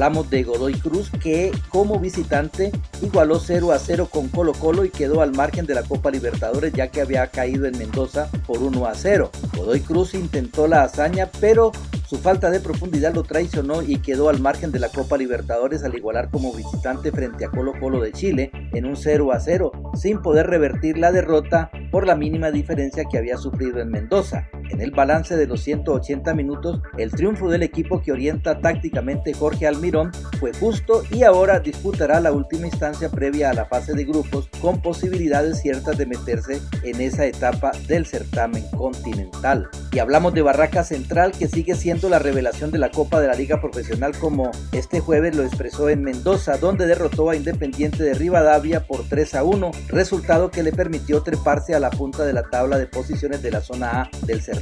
[0.00, 4.88] Hablamos de Godoy Cruz que como visitante igualó 0 a 0 con Colo Colo y
[4.88, 8.86] quedó al margen de la Copa Libertadores ya que había caído en Mendoza por 1
[8.86, 9.30] a 0.
[9.54, 11.72] Godoy Cruz intentó la hazaña pero
[12.10, 15.94] su falta de profundidad lo traicionó y quedó al margen de la Copa Libertadores al
[15.94, 20.22] igualar como visitante frente a Colo Colo de Chile en un 0 a 0, sin
[20.22, 24.48] poder revertir la derrota por la mínima diferencia que había sufrido en Mendoza.
[24.70, 29.66] En el balance de los 180 minutos, el triunfo del equipo que orienta tácticamente Jorge
[29.66, 34.48] Almirón fue justo y ahora disputará la última instancia previa a la fase de grupos
[34.60, 39.68] con posibilidades ciertas de meterse en esa etapa del certamen continental.
[39.92, 43.34] Y hablamos de Barraca Central que sigue siendo la revelación de la Copa de la
[43.34, 48.86] Liga Profesional como este jueves lo expresó en Mendoza, donde derrotó a Independiente de Rivadavia
[48.86, 52.78] por 3 a 1, resultado que le permitió treparse a la punta de la tabla
[52.78, 54.59] de posiciones de la zona A del certamen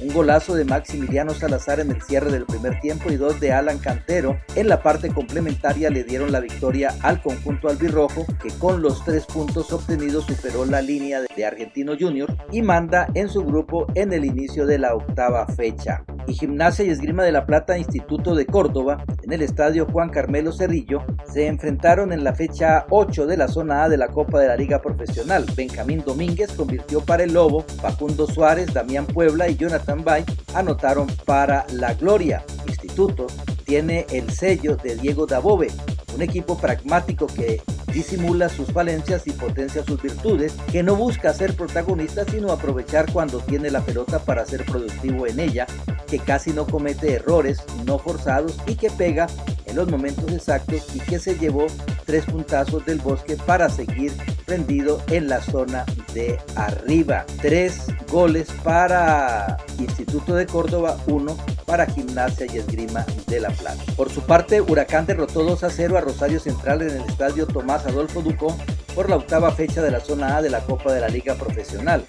[0.00, 3.78] un golazo de Maximiliano Salazar en el cierre del primer tiempo y dos de Alan
[3.78, 4.38] Cantero.
[4.54, 9.24] En la parte complementaria le dieron la victoria al conjunto albirrojo que con los tres
[9.26, 14.24] puntos obtenidos superó la línea de Argentino Junior y manda en su grupo en el
[14.24, 16.04] inicio de la octava fecha.
[16.26, 20.52] Y Gimnasia y Esgrima de la Plata Instituto de Córdoba en el estadio Juan Carmelo
[20.52, 24.48] Cerrillo se enfrentaron en la fecha 8 de la zona A de la Copa de
[24.48, 25.46] la Liga Profesional.
[25.56, 31.66] Benjamín Domínguez convirtió para el Lobo, Facundo Suárez, Damián Puebla y Jonathan Bay anotaron para
[31.72, 32.44] la Gloria.
[32.68, 33.26] Instituto
[33.64, 35.68] tiene el sello de Diego Dabove,
[36.14, 37.60] un equipo pragmático que
[37.92, 43.40] disimula sus falencias y potencia sus virtudes, que no busca ser protagonista sino aprovechar cuando
[43.40, 45.66] tiene la pelota para ser productivo en ella,
[46.06, 49.26] que casi no comete errores no forzados y que pega
[49.64, 51.66] en los momentos exactos y que se llevó
[52.04, 54.12] tres puntazos del bosque para seguir
[54.44, 55.84] prendido en la zona
[56.16, 57.26] de arriba.
[57.42, 63.82] Tres goles para Instituto de Córdoba, uno para Gimnasia y Esgrima de La Plata.
[63.96, 67.84] Por su parte, Huracán derrotó 2 a 0 a Rosario Central en el estadio Tomás
[67.84, 68.56] Adolfo Ducó
[68.94, 72.02] por la octava fecha de la zona A de la Copa de la Liga Profesional.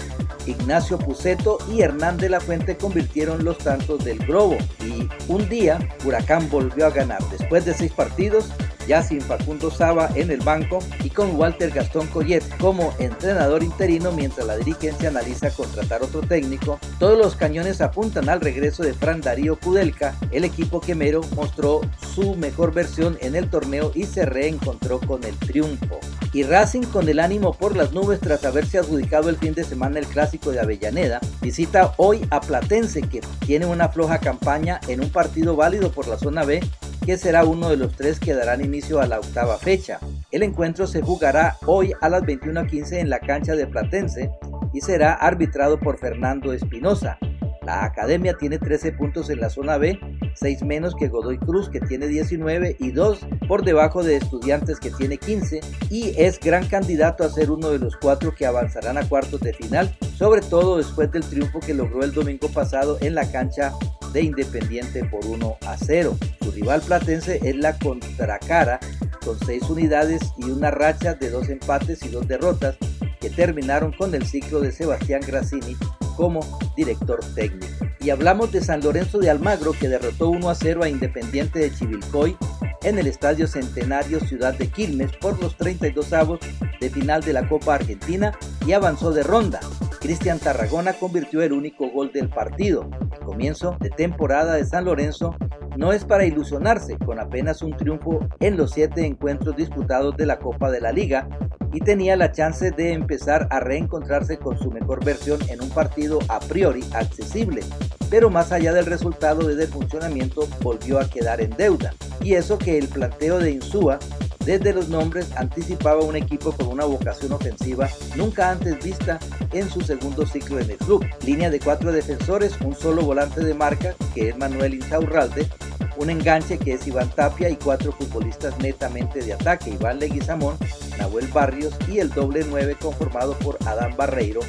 [0.45, 5.79] Ignacio Puceto y Hernán de la Fuente convirtieron los tantos del Globo y un día
[6.05, 7.21] Huracán volvió a ganar.
[7.29, 8.53] Después de seis partidos,
[8.87, 14.11] ya sin Facundo Saba en el banco y con Walter Gastón Collet como entrenador interino
[14.11, 19.21] mientras la dirigencia analiza contratar otro técnico, todos los cañones apuntan al regreso de Fran
[19.21, 21.81] Darío Kudelka, el equipo quemero mostró
[22.15, 25.99] su mejor versión en el torneo y se reencontró con el triunfo.
[26.33, 29.99] Y Racing con el ánimo por las nubes tras haberse adjudicado el fin de semana
[29.99, 35.09] el clásico de Avellaneda, visita hoy a Platense que tiene una floja campaña en un
[35.09, 36.61] partido válido por la zona B
[37.07, 39.97] que será uno de los tres que darán inicio a la octava fecha.
[40.29, 44.29] El encuentro se jugará hoy a las 21.15 en la cancha de Platense
[44.73, 47.17] y será arbitrado por Fernando Espinosa.
[47.65, 49.97] La academia tiene 13 puntos en la zona B,
[50.35, 54.91] 6 menos que Godoy Cruz que tiene 19 y 2 por debajo de Estudiantes que
[54.91, 59.07] tiene 15 y es gran candidato a ser uno de los cuatro que avanzarán a
[59.07, 63.31] cuartos de final, sobre todo después del triunfo que logró el domingo pasado en la
[63.31, 63.71] cancha
[64.13, 66.17] de Independiente por 1 a 0.
[66.41, 68.79] Su rival platense es la contracara
[69.23, 72.77] con 6 unidades y una racha de 2 empates y 2 derrotas
[73.19, 75.75] que terminaron con el ciclo de Sebastián Grassini
[76.15, 76.41] como
[76.75, 77.67] director técnico.
[77.99, 81.73] Y hablamos de San Lorenzo de Almagro que derrotó 1 a 0 a Independiente de
[81.73, 82.37] Chivilcoy
[82.83, 86.39] en el Estadio Centenario Ciudad de Quilmes por los 32 avos
[86.79, 89.59] de final de la Copa Argentina y avanzó de ronda.
[89.99, 92.89] Cristian Tarragona convirtió el único gol del partido.
[93.11, 95.35] El comienzo de temporada de San Lorenzo
[95.75, 100.39] no es para ilusionarse con apenas un triunfo en los siete encuentros disputados de la
[100.39, 101.27] Copa de la Liga
[101.73, 106.19] y tenía la chance de empezar a reencontrarse con su mejor versión en un partido
[106.29, 107.61] a priori accesible,
[108.09, 111.93] pero más allá del resultado de funcionamiento volvió a quedar en deuda.
[112.21, 113.99] Y que el planteo de Insúa
[114.45, 119.19] desde los nombres anticipaba un equipo con una vocación ofensiva nunca antes vista
[119.51, 121.05] en su segundo ciclo en el club.
[121.25, 125.49] Línea de cuatro defensores, un solo volante de marca que es Manuel Insaurralde,
[125.97, 130.55] un enganche que es Iván Tapia y cuatro futbolistas netamente de ataque, Iván Leguizamón,
[130.97, 134.39] Nahuel Barrios y el doble 9 conformado por Adán Barreiro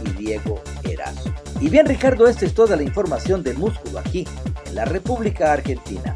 [0.00, 1.30] y Diego Erazo.
[1.60, 4.26] Y bien Ricardo, esta es toda la información del músculo aquí,
[4.66, 6.11] en la República Argentina.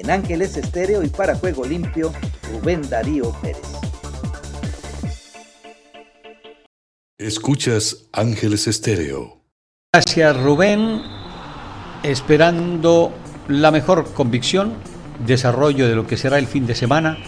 [0.00, 2.10] En Ángeles Estéreo y para Juego Limpio,
[2.50, 3.60] Rubén Darío Pérez.
[7.18, 9.42] Escuchas Ángeles Estéreo.
[9.92, 11.02] Gracias Rubén,
[12.02, 13.12] esperando
[13.48, 14.72] la mejor convicción,
[15.26, 17.18] desarrollo de lo que será el fin de semana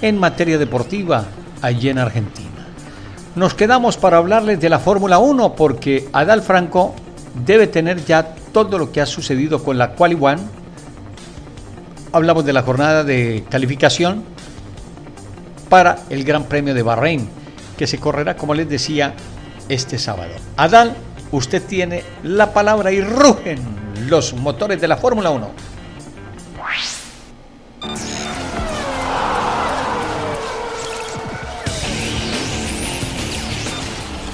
[0.00, 1.26] en materia deportiva
[1.60, 2.66] allí en Argentina.
[3.36, 6.94] Nos quedamos para hablarles de la Fórmula 1 porque Adal Franco
[7.44, 10.61] debe tener ya todo lo que ha sucedido con la Quali One.
[12.12, 14.22] Hablamos de la jornada de calificación
[15.70, 17.26] para el Gran Premio de Bahrein,
[17.78, 19.14] que se correrá, como les decía,
[19.70, 20.34] este sábado.
[20.58, 20.94] Adal,
[21.30, 23.58] usted tiene la palabra y rugen
[24.08, 25.50] los motores de la Fórmula 1.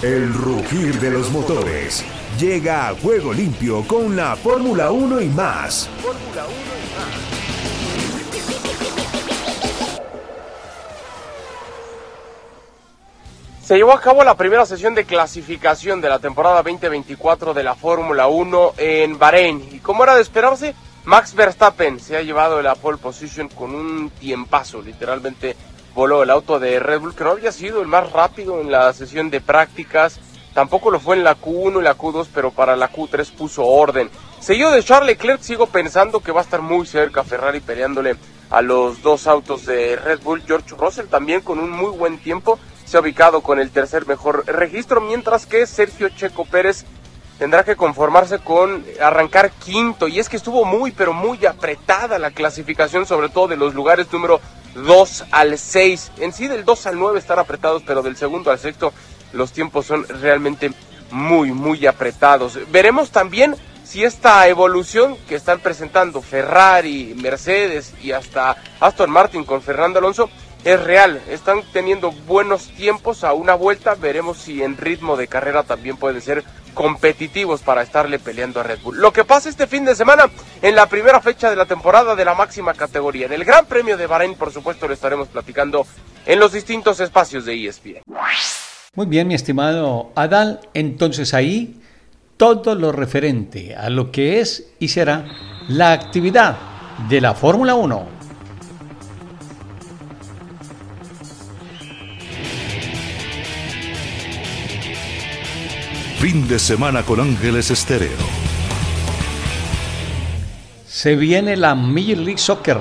[0.02, 2.04] El rugir de los motores
[2.40, 5.88] llega a juego limpio con la Fórmula 1 y más.
[6.02, 6.77] Fórmula 1
[13.68, 17.74] Se llevó a cabo la primera sesión de clasificación de la temporada 2024 de la
[17.74, 19.68] Fórmula 1 en Bahrein.
[19.70, 24.08] Y como era de esperarse, Max Verstappen se ha llevado la pole position con un
[24.08, 24.80] tiempazo.
[24.80, 25.54] Literalmente
[25.94, 28.90] voló el auto de Red Bull, que no había sido el más rápido en la
[28.94, 30.18] sesión de prácticas.
[30.54, 34.08] Tampoco lo fue en la Q1 y la Q2, pero para la Q3 puso orden.
[34.40, 38.16] Seguido de Charles Leclerc, sigo pensando que va a estar muy cerca Ferrari peleándole
[38.48, 40.42] a los dos autos de Red Bull.
[40.46, 44.44] George Russell también con un muy buen tiempo se ha ubicado con el tercer mejor
[44.46, 46.86] registro, mientras que Sergio Checo Pérez
[47.38, 50.08] tendrá que conformarse con arrancar quinto.
[50.08, 54.10] Y es que estuvo muy, pero muy apretada la clasificación, sobre todo de los lugares
[54.10, 54.40] número
[54.74, 56.12] 2 al 6.
[56.18, 58.92] En sí del 2 al 9 están apretados, pero del segundo al sexto
[59.32, 60.72] los tiempos son realmente
[61.10, 62.58] muy, muy apretados.
[62.70, 69.62] Veremos también si esta evolución que están presentando Ferrari, Mercedes y hasta Aston Martin con
[69.62, 70.30] Fernando Alonso
[70.64, 71.20] es real.
[71.28, 73.94] Están teniendo buenos tiempos a una vuelta.
[73.94, 76.44] Veremos si en ritmo de carrera también pueden ser
[76.74, 78.98] competitivos para estarle peleando a Red Bull.
[79.00, 80.30] Lo que pasa este fin de semana
[80.62, 83.26] en la primera fecha de la temporada de la máxima categoría.
[83.26, 85.86] En el Gran Premio de Bahrein, por supuesto, lo estaremos platicando
[86.24, 88.02] en los distintos espacios de ESPN.
[88.94, 90.60] Muy bien, mi estimado Adal.
[90.74, 91.80] Entonces ahí
[92.36, 95.24] todo lo referente a lo que es y será
[95.68, 96.56] la actividad
[97.08, 98.17] de la Fórmula 1
[106.18, 108.10] Fin de semana con Ángeles Estéreo.
[110.84, 112.76] Se viene la Major League Soccer.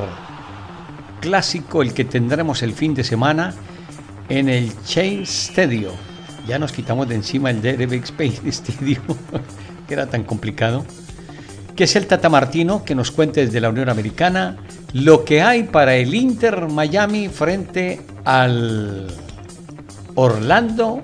[1.22, 3.54] Clásico el que tendremos el fin de semana
[4.28, 5.94] en el Chase Stadium.
[6.48, 9.04] Ya nos quitamos de encima el Derek Space Stadium,
[9.88, 10.84] que era tan complicado.
[11.76, 14.58] Que es el Tata Martino que nos cuente desde la Unión Americana
[14.94, 19.14] lo que hay para el Inter Miami frente al
[20.16, 21.04] Orlando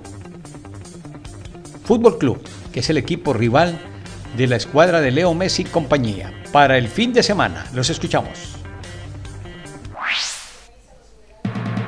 [1.83, 2.41] Fútbol Club,
[2.71, 3.79] que es el equipo rival
[4.37, 6.33] de la escuadra de Leo Messi y compañía.
[6.51, 8.57] Para el fin de semana, los escuchamos.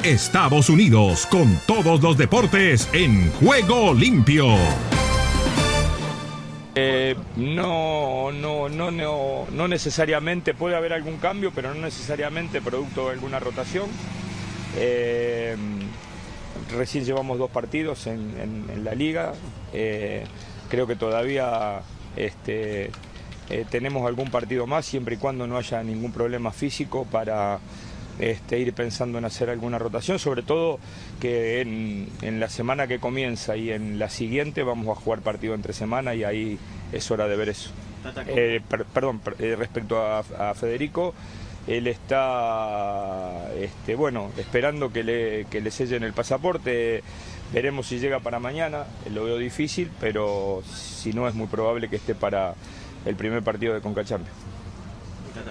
[0.06, 4.46] Estados Unidos con todos los deportes en juego limpio.
[6.76, 13.08] Eh, no, no, no, no, no necesariamente puede haber algún cambio, pero no necesariamente producto
[13.08, 13.88] de alguna rotación.
[14.78, 15.56] Eh,
[16.72, 19.34] recién llevamos dos partidos en, la liga.
[19.74, 20.24] Eh,
[20.70, 21.82] creo que todavía
[22.16, 22.92] este,
[23.50, 27.60] eh, tenemos algún partido más, siempre y cuando no haya ningún problema físico para
[28.20, 30.80] este, ir pensando en hacer alguna rotación, sobre todo
[31.20, 35.74] que en, la semana que comienza y en la siguiente vamos a jugar partido entre
[35.74, 36.60] semana y ahí
[36.92, 37.72] es hora de ver eso.
[38.28, 38.62] Eh,
[38.94, 39.20] perdón,
[39.58, 41.16] respecto a Federico,
[41.68, 47.04] él está, este, bueno, esperando que le, que le sellen el pasaporte.
[47.54, 48.86] Veremos si llega para mañana.
[49.12, 52.56] Lo veo difícil, pero si no es muy probable que esté para
[53.06, 54.04] el primer partido de Conca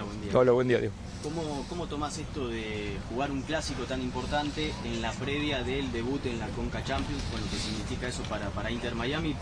[0.04, 0.30] buen día.
[0.34, 0.94] Hola, buen día, Diego.
[1.22, 6.24] ¿Cómo, ¿Cómo tomás esto de jugar un clásico tan importante en la previa del debut
[6.26, 7.22] en la Conca Champions?
[7.30, 9.34] Bueno, ¿qué significa eso para, para Inter Miami?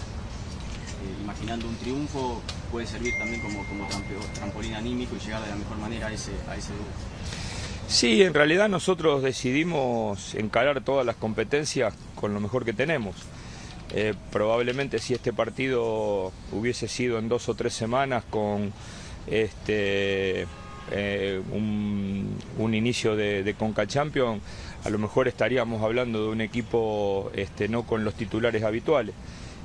[1.03, 5.49] Eh, imaginando un triunfo, puede servir también como, como trampo- trampolín anímico y llegar de
[5.49, 6.87] la mejor manera a ese, a ese debut.
[7.89, 13.17] Sí, en realidad nosotros decidimos encarar todas las competencias con lo mejor que tenemos.
[13.95, 18.73] Eh, probablemente si este partido hubiese sido en dos o tres semanas con
[19.27, 20.47] este
[20.91, 24.41] eh, un, un inicio de, de Conca Champions,
[24.85, 29.15] a lo mejor estaríamos hablando de un equipo este, no con los titulares habituales.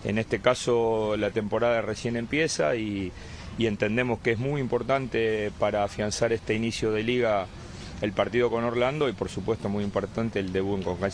[0.08, 3.12] En este caso la temporada recién empieza y,
[3.60, 7.46] entendemos que es muy importante para afianzar este inicio de liga
[8.02, 11.10] el partido con Orlando y por supuesto muy importante el debut en Conca.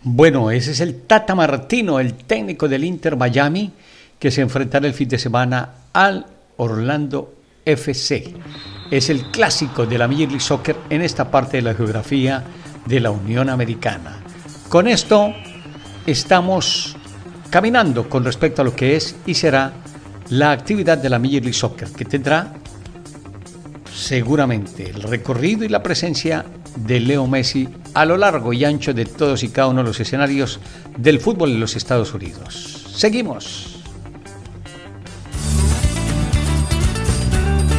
[0.00, 3.72] Bueno, ese es el Tata Martino, el técnico del Inter Miami,
[4.18, 6.26] que se enfrentará el fin de semana al
[6.56, 7.34] Orlando
[7.66, 8.34] FC.
[8.90, 12.42] Es el clásico de la Major League Soccer en esta parte de la geografía
[12.86, 14.22] de la Unión Americana.
[14.70, 15.34] Con esto
[16.06, 16.96] estamos
[17.50, 19.72] caminando con respecto a lo que es y será
[20.30, 22.54] la actividad de la Major League Soccer, que tendrá
[23.94, 26.44] seguramente el recorrido y la presencia
[26.76, 30.00] de Leo Messi a lo largo y ancho de todos y cada uno de los
[30.00, 30.58] escenarios
[30.96, 32.86] del fútbol en los Estados Unidos.
[32.94, 33.82] Seguimos.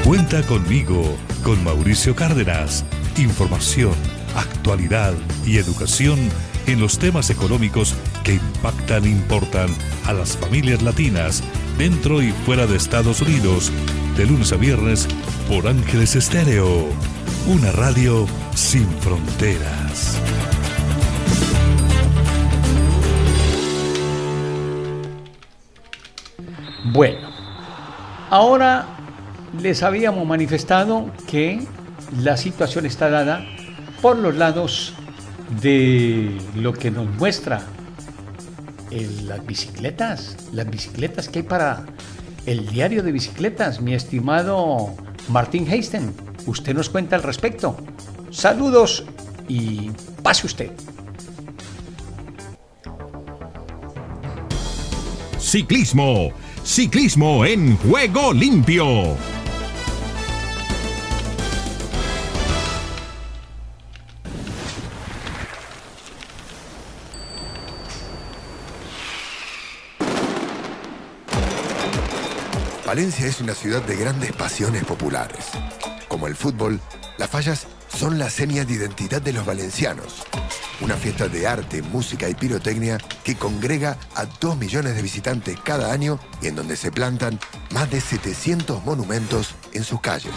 [0.05, 2.85] Cuenta conmigo, con Mauricio Cárdenas.
[3.17, 3.93] Información,
[4.35, 5.13] actualidad
[5.45, 6.19] y educación
[6.67, 9.69] en los temas económicos que impactan e importan
[10.05, 11.43] a las familias latinas
[11.77, 13.71] dentro y fuera de Estados Unidos,
[14.17, 15.07] de lunes a viernes
[15.47, 16.87] por Ángeles Estéreo,
[17.47, 18.25] una radio
[18.55, 20.19] sin fronteras.
[26.91, 27.27] Bueno,
[28.29, 28.85] ahora
[29.61, 31.61] les habíamos manifestado que
[32.21, 33.45] la situación está dada
[34.01, 34.93] por los lados
[35.61, 37.61] de lo que nos muestra
[38.91, 41.85] el- las bicicletas, las bicicletas que hay para
[42.45, 44.93] el diario de bicicletas, mi estimado
[45.29, 46.13] Martín Heisten.
[46.45, 47.75] Usted nos cuenta al respecto.
[48.31, 49.05] Saludos
[49.47, 49.89] y
[50.21, 50.71] pase usted.
[55.39, 56.31] Ciclismo.
[56.63, 59.15] Ciclismo en juego limpio.
[72.95, 75.49] Valencia es una ciudad de grandes pasiones populares.
[76.07, 76.79] Como el fútbol,
[77.17, 80.23] las fallas son la seña de identidad de los valencianos.
[80.79, 85.91] Una fiesta de arte, música y pirotecnia que congrega a 2 millones de visitantes cada
[85.91, 87.37] año y en donde se plantan
[87.71, 90.31] más de 700 monumentos en sus calles.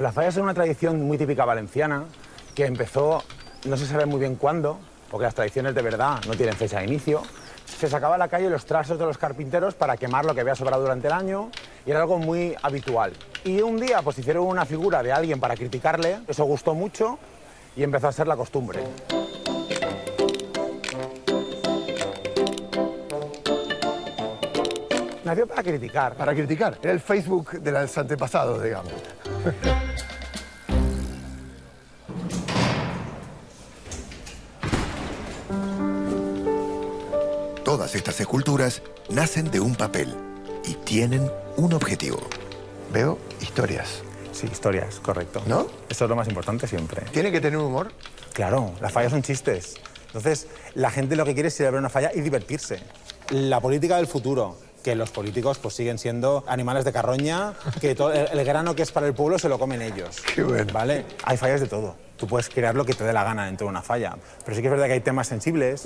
[0.00, 2.06] Las fallas son una tradición muy típica valenciana
[2.56, 3.22] que empezó,
[3.66, 4.80] no se sabe muy bien cuándo,
[5.12, 7.22] porque las tradiciones de verdad no tienen fecha de inicio.
[7.78, 10.54] Se sacaba a la calle los trastos de los carpinteros para quemar lo que había
[10.54, 11.50] sobrado durante el año
[11.84, 13.12] y era algo muy habitual.
[13.44, 17.18] Y un día pues hicieron una figura de alguien para criticarle, eso gustó mucho
[17.74, 18.80] y empezó a ser la costumbre.
[25.24, 26.14] Nació para criticar.
[26.14, 26.78] Para criticar.
[26.82, 28.92] Era el Facebook de los antepasados, digamos.
[37.92, 40.08] Todas estas esculturas nacen de un papel
[40.64, 42.20] y tienen un objetivo.
[42.90, 44.02] Veo historias.
[44.32, 45.42] Sí, historias, correcto.
[45.46, 45.66] ¿No?
[45.90, 47.02] Eso es lo más importante siempre.
[47.12, 47.92] ¿Tiene que tener humor?
[48.32, 49.74] Claro, las fallas son chistes.
[50.06, 52.80] Entonces, la gente lo que quiere es ir a ver una falla y divertirse.
[53.28, 58.10] La política del futuro, que los políticos pues siguen siendo animales de carroña, que todo,
[58.10, 60.22] el, el grano que es para el pueblo se lo comen ellos.
[60.34, 60.72] Qué bueno.
[60.72, 61.04] ¿Vale?
[61.24, 61.94] Hay fallas de todo.
[62.16, 64.16] Tú puedes crear lo que te dé la gana dentro de una falla.
[64.46, 65.84] Pero sí que es verdad que hay temas sensibles.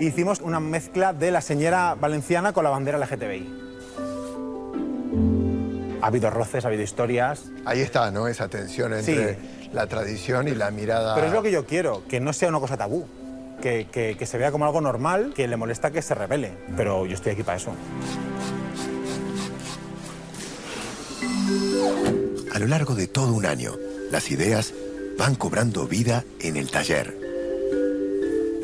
[0.00, 3.64] Hicimos una mezcla de la señora valenciana con la bandera LGTBI.
[6.02, 7.44] Ha habido roces, ha habido historias.
[7.64, 8.28] Ahí está, ¿no?
[8.28, 9.38] Esa tensión entre
[9.72, 11.14] la tradición y la mirada.
[11.14, 13.06] Pero es lo que yo quiero, que no sea una cosa tabú.
[13.62, 16.52] Que, que- que se vea como algo normal, que le molesta que se revele.
[16.76, 17.72] Pero yo estoy aquí para eso.
[22.54, 23.72] A lo largo de todo un año,
[24.10, 24.74] las ideas
[25.18, 27.25] van cobrando vida en el taller.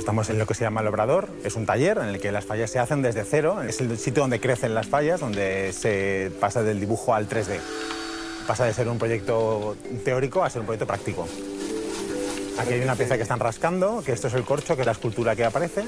[0.03, 2.44] Estamos en lo que se llama el Obrador, es un taller en el que las
[2.44, 6.64] fallas se hacen desde cero, es el sitio donde crecen las fallas, donde se pasa
[6.64, 7.61] del dibujo al 3D.
[8.48, 11.28] Pasa de ser un proyecto teórico a ser un proyecto práctico.
[12.59, 14.92] Aquí hay una pieza que están rascando, que esto es el corcho, que es la
[14.92, 15.84] escultura que aparece.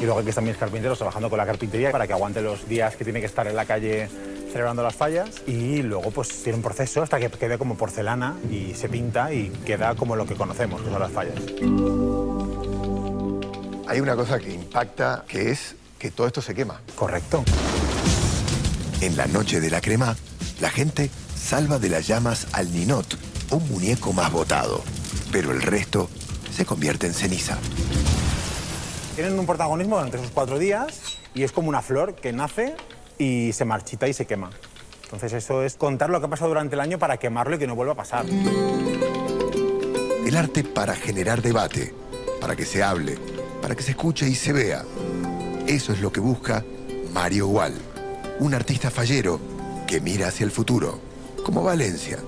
[0.00, 2.96] Y luego aquí están mis carpinteros trabajando con la carpintería para que aguante los días
[2.96, 4.08] que tiene que estar en la calle
[4.50, 5.42] celebrando las fallas.
[5.46, 9.50] Y luego pues tiene un proceso hasta que quede como porcelana y se pinta y
[9.66, 12.33] queda como lo que conocemos, que son las fallas.
[13.86, 16.80] Hay una cosa que impacta, que es que todo esto se quema.
[16.94, 17.44] Correcto.
[19.00, 20.16] En la noche de la crema,
[20.60, 23.18] la gente salva de las llamas al ninot,
[23.50, 24.82] un muñeco más botado.
[25.30, 26.08] Pero el resto
[26.50, 27.58] se convierte en ceniza.
[29.14, 32.74] Tienen un protagonismo durante esos cuatro días y es como una flor que nace
[33.18, 34.50] y se marchita y se quema.
[35.04, 37.66] Entonces eso es contar lo que ha pasado durante el año para quemarlo y que
[37.66, 38.24] no vuelva a pasar.
[40.26, 41.94] El arte para generar debate,
[42.40, 43.18] para que se hable,
[43.64, 44.84] para que se escuche y se vea.
[45.66, 46.62] Eso es lo que busca
[47.14, 47.72] Mario Wall,
[48.40, 49.40] un artista fallero
[49.86, 51.00] que mira hacia el futuro,
[51.42, 52.18] como Valencia,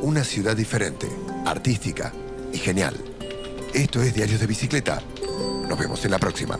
[0.00, 1.06] una ciudad diferente,
[1.44, 2.14] artística
[2.50, 2.94] y genial.
[3.74, 5.02] Esto es Diarios de Bicicleta.
[5.68, 6.58] Nos vemos en la próxima.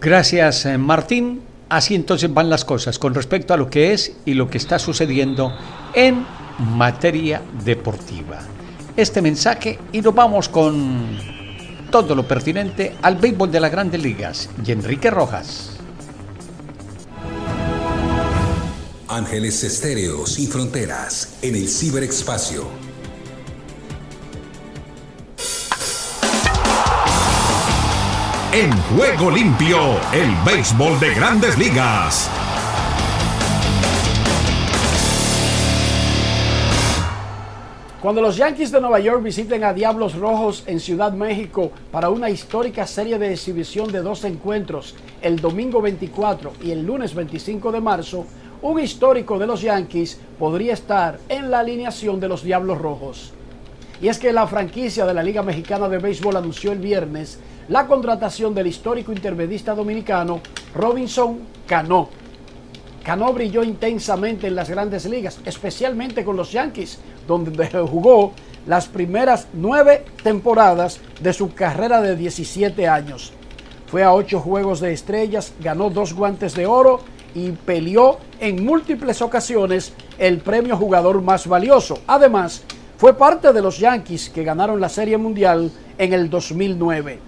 [0.00, 1.42] Gracias, eh, Martín.
[1.68, 4.78] Así entonces van las cosas con respecto a lo que es y lo que está
[4.78, 5.52] sucediendo
[5.94, 6.24] en
[6.60, 8.40] materia deportiva.
[8.96, 11.18] Este mensaje y nos vamos con
[11.90, 15.70] todo lo pertinente al béisbol de las grandes ligas y Enrique Rojas.
[19.08, 22.68] Ángeles Estéreo sin fronteras en el ciberespacio.
[28.52, 29.78] En juego limpio,
[30.12, 32.30] el béisbol de grandes ligas.
[38.04, 42.28] Cuando los Yankees de Nueva York visiten a Diablos Rojos en Ciudad México para una
[42.28, 47.80] histórica serie de exhibición de dos encuentros, el domingo 24 y el lunes 25 de
[47.80, 48.26] marzo,
[48.60, 53.32] un histórico de los Yankees podría estar en la alineación de los Diablos Rojos.
[54.02, 57.38] Y es que la franquicia de la Liga Mexicana de Béisbol anunció el viernes
[57.68, 60.42] la contratación del histórico intermedista dominicano
[60.74, 62.10] Robinson Cano.
[63.04, 66.98] Cano brilló intensamente en las grandes ligas, especialmente con los Yankees,
[67.28, 68.32] donde jugó
[68.66, 73.32] las primeras nueve temporadas de su carrera de 17 años.
[73.86, 77.00] Fue a ocho juegos de estrellas, ganó dos guantes de oro
[77.34, 81.98] y peleó en múltiples ocasiones el premio jugador más valioso.
[82.06, 82.62] Además,
[82.96, 87.18] fue parte de los Yankees que ganaron la Serie Mundial en el 2009.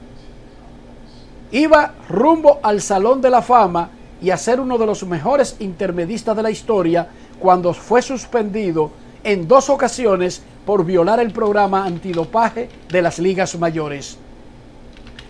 [1.52, 3.90] Iba rumbo al Salón de la Fama
[4.22, 7.08] y a ser uno de los mejores intermedistas de la historia
[7.38, 8.90] cuando fue suspendido
[9.24, 14.18] en dos ocasiones por violar el programa antidopaje de las ligas mayores.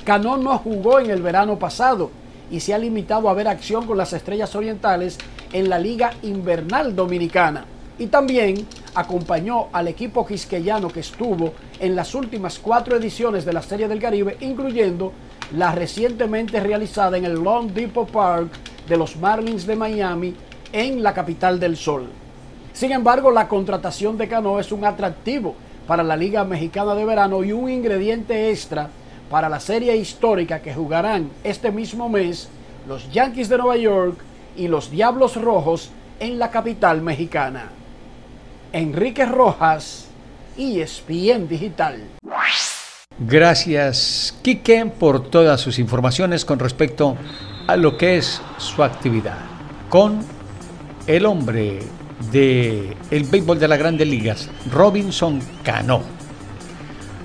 [0.05, 2.11] Cano no jugó en el verano pasado
[2.51, 5.19] y se ha limitado a ver acción con las estrellas orientales
[5.53, 7.65] en la Liga Invernal Dominicana.
[7.99, 13.63] Y también acompañó al equipo quisqueyano que estuvo en las últimas cuatro ediciones de la
[13.63, 15.13] Serie del Caribe, incluyendo
[15.57, 18.51] la recientemente realizada en el Long Depot Park
[18.89, 20.35] de los Marlins de Miami
[20.73, 22.09] en la capital del Sol.
[22.73, 25.55] Sin embargo, la contratación de Cano es un atractivo
[25.87, 28.91] para la Liga Mexicana de Verano y un ingrediente extra
[29.31, 32.49] para la serie histórica que jugarán este mismo mes
[32.87, 34.19] los Yankees de Nueva York
[34.57, 37.71] y los Diablos Rojos en la capital mexicana.
[38.73, 40.07] Enrique Rojas,
[40.57, 42.03] ESPN Digital.
[43.19, 47.17] Gracias, Quique, por todas sus informaciones con respecto
[47.67, 49.39] a lo que es su actividad
[49.89, 50.21] con
[51.07, 51.81] el hombre
[52.33, 56.03] de el béisbol de las grandes ligas, Robinson Cano.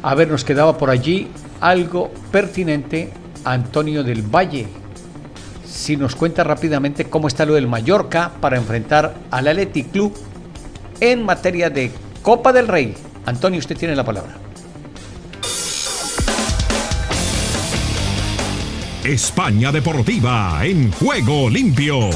[0.04, 1.30] A ver, nos quedaba por allí
[1.60, 3.12] algo pertinente
[3.46, 4.68] Antonio del Valle.
[5.66, 10.14] Si nos cuenta rápidamente cómo está lo del Mallorca para enfrentar al Athletic Club
[11.00, 12.96] en materia de Copa del Rey.
[13.26, 14.51] Antonio, usted tiene la palabra.
[19.04, 22.12] España Deportiva en juego limpio.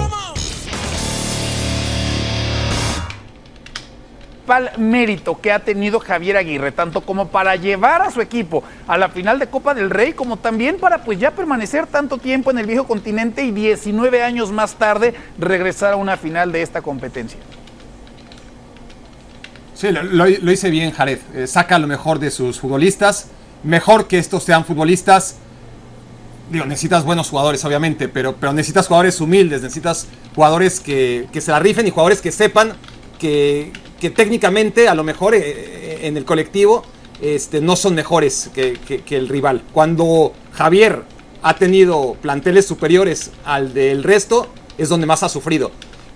[4.77, 9.09] mérito que ha tenido Javier Aguirre, tanto como para llevar a su equipo a la
[9.09, 12.67] final de Copa del Rey, como también para pues ya permanecer tanto tiempo en el
[12.67, 17.39] viejo continente y 19 años más tarde regresar a una final de esta competencia.
[19.73, 23.29] Sí, lo, lo, lo hice bien Jared, eh, saca lo mejor de sus futbolistas,
[23.63, 25.37] mejor que estos sean futbolistas
[26.49, 31.51] digo, necesitas buenos jugadores, obviamente, pero, pero necesitas jugadores humildes, necesitas jugadores que, que se
[31.51, 32.73] la rifen y jugadores que sepan
[33.19, 36.83] que, que técnicamente, a lo mejor eh, en el colectivo,
[37.21, 39.63] este, no son mejores que, que, que, el rival.
[39.71, 41.03] Cuando Javier
[41.41, 45.71] ha tenido planteles superiores al del resto, es donde más ha sufrido.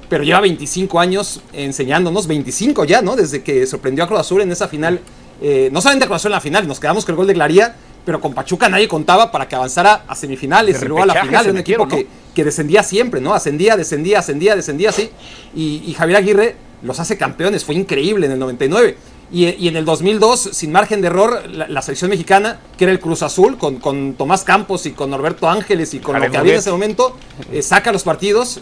[0.10, 3.16] Pero lleva 25 años enseñándonos, 25 ya, ¿no?
[3.16, 5.00] Desde que sorprendió a Cruz Azul en esa final.
[5.42, 7.34] Eh, no solamente a Cruz Azul en la final, nos quedamos con el gol de
[7.34, 7.76] Glaría,
[8.06, 11.22] pero con Pachuca nadie contaba para que avanzara a semifinales De y luego a la
[11.22, 11.44] final.
[11.44, 13.34] Era un equipo que, que descendía siempre, ¿no?
[13.34, 15.10] Ascendía, descendía, ascendía, descendía, así.
[15.56, 18.98] Y, y Javier Aguirre los hace campeones, fue increíble en el 99.
[19.32, 22.92] Y, y en el 2002, sin margen de error, la, la selección mexicana, que era
[22.92, 26.32] el Cruz Azul, con, con Tomás Campos y con Norberto Ángeles y con Jared lo
[26.32, 27.16] que había en ese momento,
[27.52, 28.62] eh, saca los partidos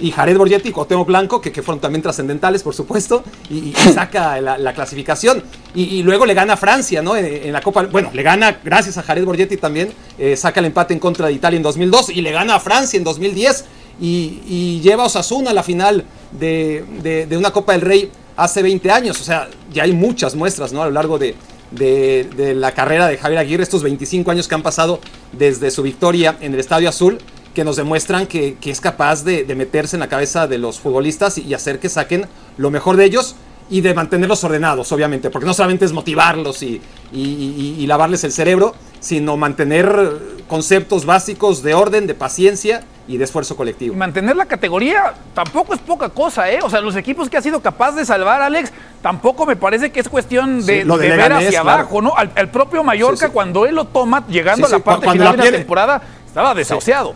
[0.00, 4.40] y Jared Borgetti y Cuauhtémoc Blanco, que, que fueron también trascendentales, por supuesto, y, saca
[4.40, 5.42] la, la clasificación.
[5.74, 7.16] Y, luego le gana a Francia, ¿no?
[7.16, 7.82] En, la Copa.
[7.84, 11.32] Bueno, le gana, gracias a Jared Borgetti también, eh, saca el empate en contra de
[11.34, 13.64] Italia en 2002 y le gana a Francia en 2010
[14.00, 18.90] y, lleva Osasuna a la final de, de- de una Copa del Rey hace 20
[18.90, 19.20] años.
[19.20, 20.82] O sea, ya hay muchas muestras, ¿no?
[20.82, 21.34] A lo largo de-
[21.70, 24.98] de la carrera de Javier Aguirre, estos 25 años que han pasado
[25.32, 27.18] desde su victoria en el Estadio Azul
[27.54, 30.78] que nos demuestran que, que es capaz de, de meterse en la cabeza de los
[30.80, 32.26] futbolistas y, y hacer que saquen
[32.56, 33.36] lo mejor de ellos
[33.68, 36.80] y de mantenerlos ordenados, obviamente, porque no solamente es motivarlos y,
[37.12, 43.16] y- y- y lavarles el cerebro, sino mantener conceptos básicos de orden, de paciencia y
[43.16, 43.94] de esfuerzo colectivo.
[43.94, 46.58] Mantener la categoría tampoco es poca cosa, ¿eh?
[46.62, 48.72] O sea, los equipos que ha sido capaz de salvar Alex,
[49.02, 51.70] tampoco me parece que es cuestión de, Sí, lo de de ver hacia claro.
[51.80, 52.16] abajo, ¿no?
[52.16, 53.30] Al, al propio Mallorca, Sí, sí.
[53.32, 57.14] cuando él lo toma, llegando a la parte final de la temporada, estaba desahuciado.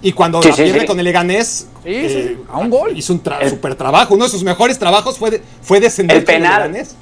[0.00, 0.86] Y cuando Sí, la sí, pierde sí.
[0.86, 2.96] con el Leganés, eh, a un gol.
[2.96, 4.14] hizo un tra- super trabajo.
[4.14, 6.62] Uno de sus mejores trabajos fue, de- fue descender El con penal.
[6.70, 6.96] Leganés.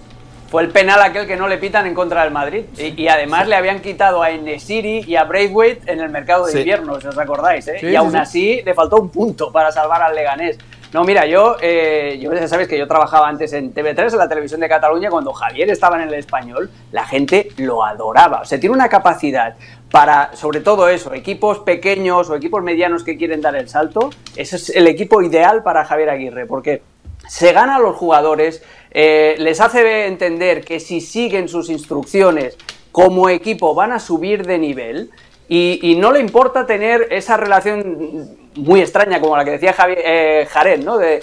[0.51, 2.64] Fue el penal aquel que no le pitan en contra del Madrid.
[2.78, 6.53] Y, y además le habían quitado a Enesiri y a Braithwaite en el mercado de
[6.53, 6.59] Sí.
[6.59, 7.66] invierno, si os acordáis.
[7.68, 7.76] ¿eh?
[7.80, 8.16] Sí, y sí, aún sí.
[8.16, 10.57] así le faltó un punto para salvar al Leganés.
[10.92, 14.28] No, mira, yo, eh, yo ya sabes que yo trabajaba antes en TV3, en la
[14.28, 18.42] televisión de Cataluña, cuando Javier estaba en el español, la gente lo adoraba.
[18.42, 19.57] O sea, tiene una capacidad
[19.91, 24.11] para, sobre todo eso, equipos pequeños o equipos medianos que quieren dar el salto.
[24.34, 26.82] Ese es el equipo ideal para Javier Aguirre, porque
[27.28, 32.57] se gana a los jugadores, eh, les hace entender que si siguen sus instrucciones
[32.93, 35.11] como equipo van a subir de nivel
[35.49, 40.80] y, no le importa tener esa relación muy extraña como la que decía Javier, eh,
[40.82, 40.99] ¿no?
[40.99, 41.20] De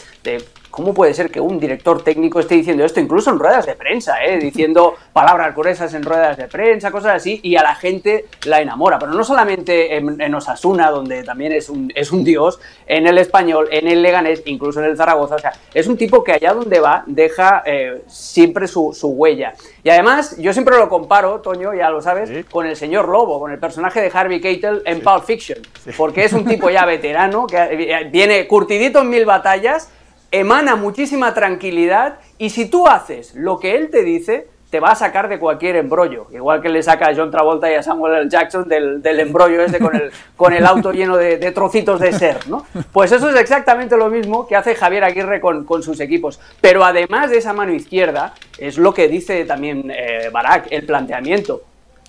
[0.73, 4.25] cómo puede ser que un director técnico esté diciendo esto, incluso en ruedas de prensa,
[4.25, 4.39] ¿eh?
[4.39, 8.97] diciendo palabras gruesas en ruedas de prensa, cosas así, y a la gente la enamora.
[8.97, 13.19] Pero no solamente en, en Osasuna, donde también es un, es un dios, en el
[13.19, 15.35] español, en el Leganés, incluso en el Zaragoza.
[15.35, 19.53] O sea, es un tipo que allá donde va deja eh, siempre su, su huella.
[19.83, 23.51] Y además, yo siempre lo comparo, Toño, ya lo sabes, con el señor Lobo, con
[23.51, 25.59] el personaje de Harvey Keitel en Pulp Fiction.
[25.95, 29.91] Porque es un tipo ya veterano, que viene curtidito en mil batallas,
[30.33, 34.95] emana muchísima tranquilidad y si tú haces lo que él te dice, te va a
[34.95, 36.25] sacar de cualquier embrollo.
[36.33, 38.29] Igual que le saca a John Travolta y a Samuel L.
[38.31, 42.11] Jackson del, del embrollo ese con el, con el auto lleno de, de trocitos de
[42.13, 42.65] ser, ¿no?
[42.91, 46.39] Pues eso es exactamente lo mismo que hace Javier Aguirre con, con sus equipos.
[46.59, 51.61] Pero además de esa mano izquierda, es lo que dice también eh, Barak, el planteamiento.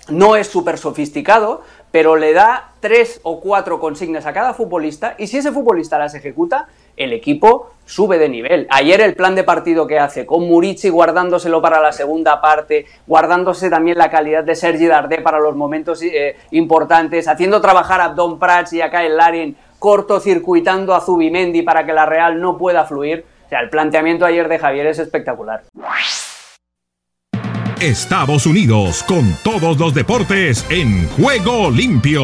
[0.09, 1.61] No es súper sofisticado,
[1.91, 6.15] pero le da tres o cuatro consignas a cada futbolista y si ese futbolista las
[6.15, 6.67] ejecuta,
[6.97, 8.67] el equipo sube de nivel.
[8.69, 13.69] Ayer el plan de partido que hace con Murici guardándoselo para la segunda parte, guardándose
[13.69, 18.39] también la calidad de Sergi Dardé para los momentos eh, importantes, haciendo trabajar a Don
[18.39, 23.25] Prats y a Kyle Larin, cortocircuitando a Zubimendi para que la Real no pueda fluir.
[23.45, 25.61] O sea, el planteamiento ayer de Javier es espectacular.
[27.79, 32.23] Estados Unidos con todos los deportes en juego limpio.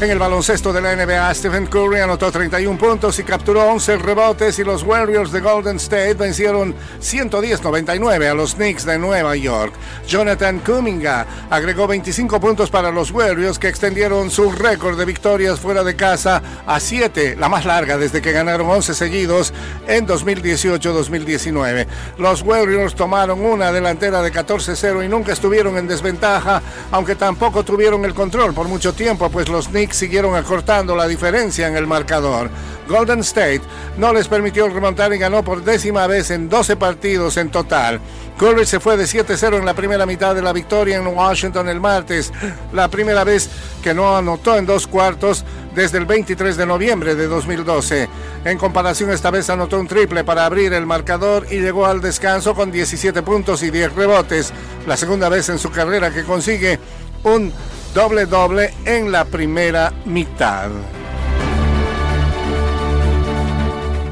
[0.00, 4.56] En el baloncesto de la NBA, Stephen Curry anotó 31 puntos y capturó 11 rebotes
[4.60, 6.72] y los Warriors de Golden State vencieron
[7.02, 9.72] 110-99 a los Knicks de Nueva York.
[10.06, 15.82] Jonathan Kuminga agregó 25 puntos para los Warriors que extendieron su récord de victorias fuera
[15.82, 19.52] de casa a 7, la más larga desde que ganaron 11 seguidos
[19.88, 21.88] en 2018-2019.
[22.18, 28.04] Los Warriors tomaron una delantera de 14-0 y nunca estuvieron en desventaja, aunque tampoco tuvieron
[28.04, 32.50] el control por mucho tiempo, pues los Knicks siguieron acortando la diferencia en el marcador.
[32.88, 33.60] Golden State
[33.98, 38.00] no les permitió remontar y ganó por décima vez en 12 partidos en total.
[38.38, 41.80] Curry se fue de 7-0 en la primera mitad de la victoria en Washington el
[41.80, 42.32] martes,
[42.72, 43.50] la primera vez
[43.82, 48.08] que no anotó en dos cuartos desde el 23 de noviembre de 2012.
[48.44, 52.54] En comparación, esta vez anotó un triple para abrir el marcador y llegó al descanso
[52.54, 54.52] con 17 puntos y 10 rebotes,
[54.86, 56.78] la segunda vez en su carrera que consigue
[57.24, 57.52] un
[57.94, 60.70] doble doble en la primera mitad.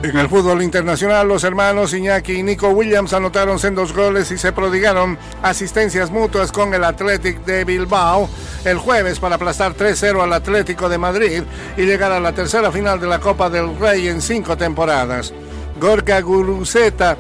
[0.02, 4.52] En el fútbol internacional, los hermanos Iñaki y Nico Williams anotaron sendos goles y se
[4.52, 8.28] prodigaron asistencias mutuas con el Athletic de Bilbao
[8.64, 11.42] el jueves para aplastar 3-0 al Atlético de Madrid
[11.76, 15.34] y llegar a la tercera final de la Copa del Rey en cinco temporadas.
[15.80, 17.16] Gorka Guruzeta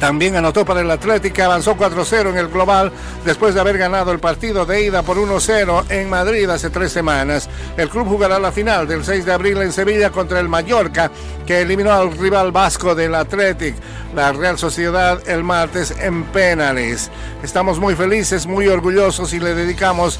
[0.00, 2.90] también anotó para el Atlético, avanzó 4-0 en el global
[3.24, 7.50] después de haber ganado el partido de ida por 1-0 en Madrid hace tres semanas.
[7.76, 11.10] El club jugará la final del 6 de abril en Sevilla contra el Mallorca,
[11.46, 13.74] que eliminó al rival vasco del Athletic,
[14.14, 17.10] la Real Sociedad, el martes en penales.
[17.42, 20.18] Estamos muy felices, muy orgullosos y le dedicamos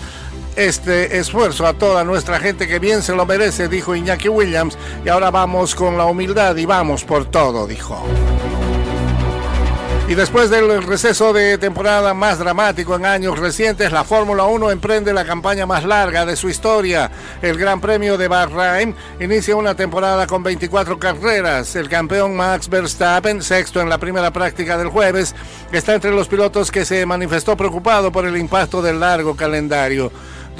[0.56, 4.76] este esfuerzo a toda nuestra gente que bien se lo merece, dijo Iñaki Williams,
[5.06, 8.04] y ahora vamos con la humildad y vamos por todo, dijo.
[10.10, 15.12] Y después del receso de temporada más dramático en años recientes, la Fórmula 1 emprende
[15.12, 17.12] la campaña más larga de su historia.
[17.40, 21.76] El Gran Premio de Bahrain inicia una temporada con 24 carreras.
[21.76, 25.32] El campeón Max Verstappen, sexto en la primera práctica del jueves,
[25.70, 30.10] está entre los pilotos que se manifestó preocupado por el impacto del largo calendario.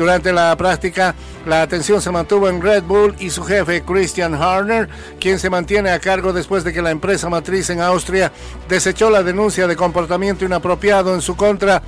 [0.01, 4.89] Durante la práctica, la atención se mantuvo en Red Bull y su jefe Christian Horner,
[5.21, 8.33] quien se mantiene a cargo después de que la empresa matriz en Austria
[8.67, 11.83] desechó la denuncia de comportamiento inapropiado en su contra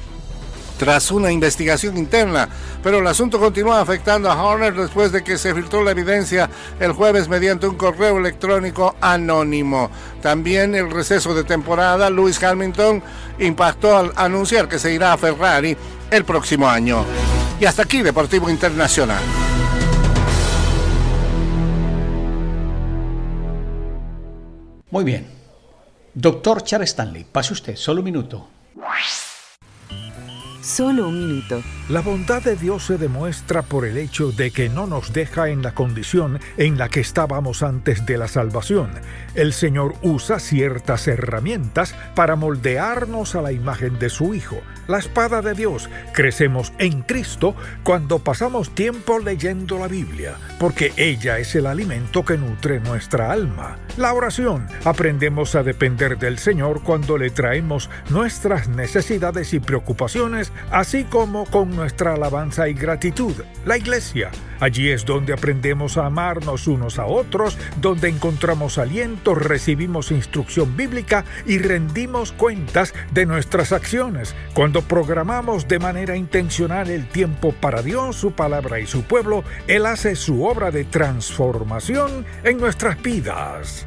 [0.83, 2.49] tras una investigación interna,
[2.83, 6.91] pero el asunto continúa afectando a Horner después de que se filtró la evidencia el
[6.91, 9.93] jueves mediante un correo electrónico anónimo.
[10.21, 13.01] También el receso de temporada, Lewis Hamilton
[13.39, 15.77] impactó al anunciar que se irá a Ferrari
[16.11, 17.05] el próximo año.
[17.61, 19.23] Y hasta aquí Deportivo Internacional.
[24.91, 25.29] Muy bien.
[26.13, 28.49] Doctor Charles Stanley, pase usted, solo un minuto.
[30.63, 31.61] Solo un minuto.
[31.89, 35.61] La bondad de Dios se demuestra por el hecho de que no nos deja en
[35.61, 38.93] la condición en la que estábamos antes de la salvación.
[39.35, 44.61] El Señor usa ciertas herramientas para moldearnos a la imagen de su Hijo.
[44.87, 45.91] La espada de Dios.
[46.13, 52.39] Crecemos en Cristo cuando pasamos tiempo leyendo la Biblia, porque ella es el alimento que
[52.39, 53.79] nutre nuestra alma.
[53.97, 54.67] La oración.
[54.85, 61.75] Aprendemos a depender del Señor cuando le traemos nuestras necesidades y preocupaciones, así como con
[61.75, 63.35] nuestra alabanza y gratitud.
[63.65, 64.31] La iglesia.
[64.61, 71.25] Allí es donde aprendemos a amarnos unos a otros, donde encontramos aliento, recibimos instrucción bíblica
[71.47, 74.37] y rendimos cuentas de nuestras acciones.
[74.55, 79.85] Cuando programamos de manera intencional el tiempo para Dios, su palabra y su pueblo, Él
[79.85, 83.87] hace su obra de transformación en nuestras vidas.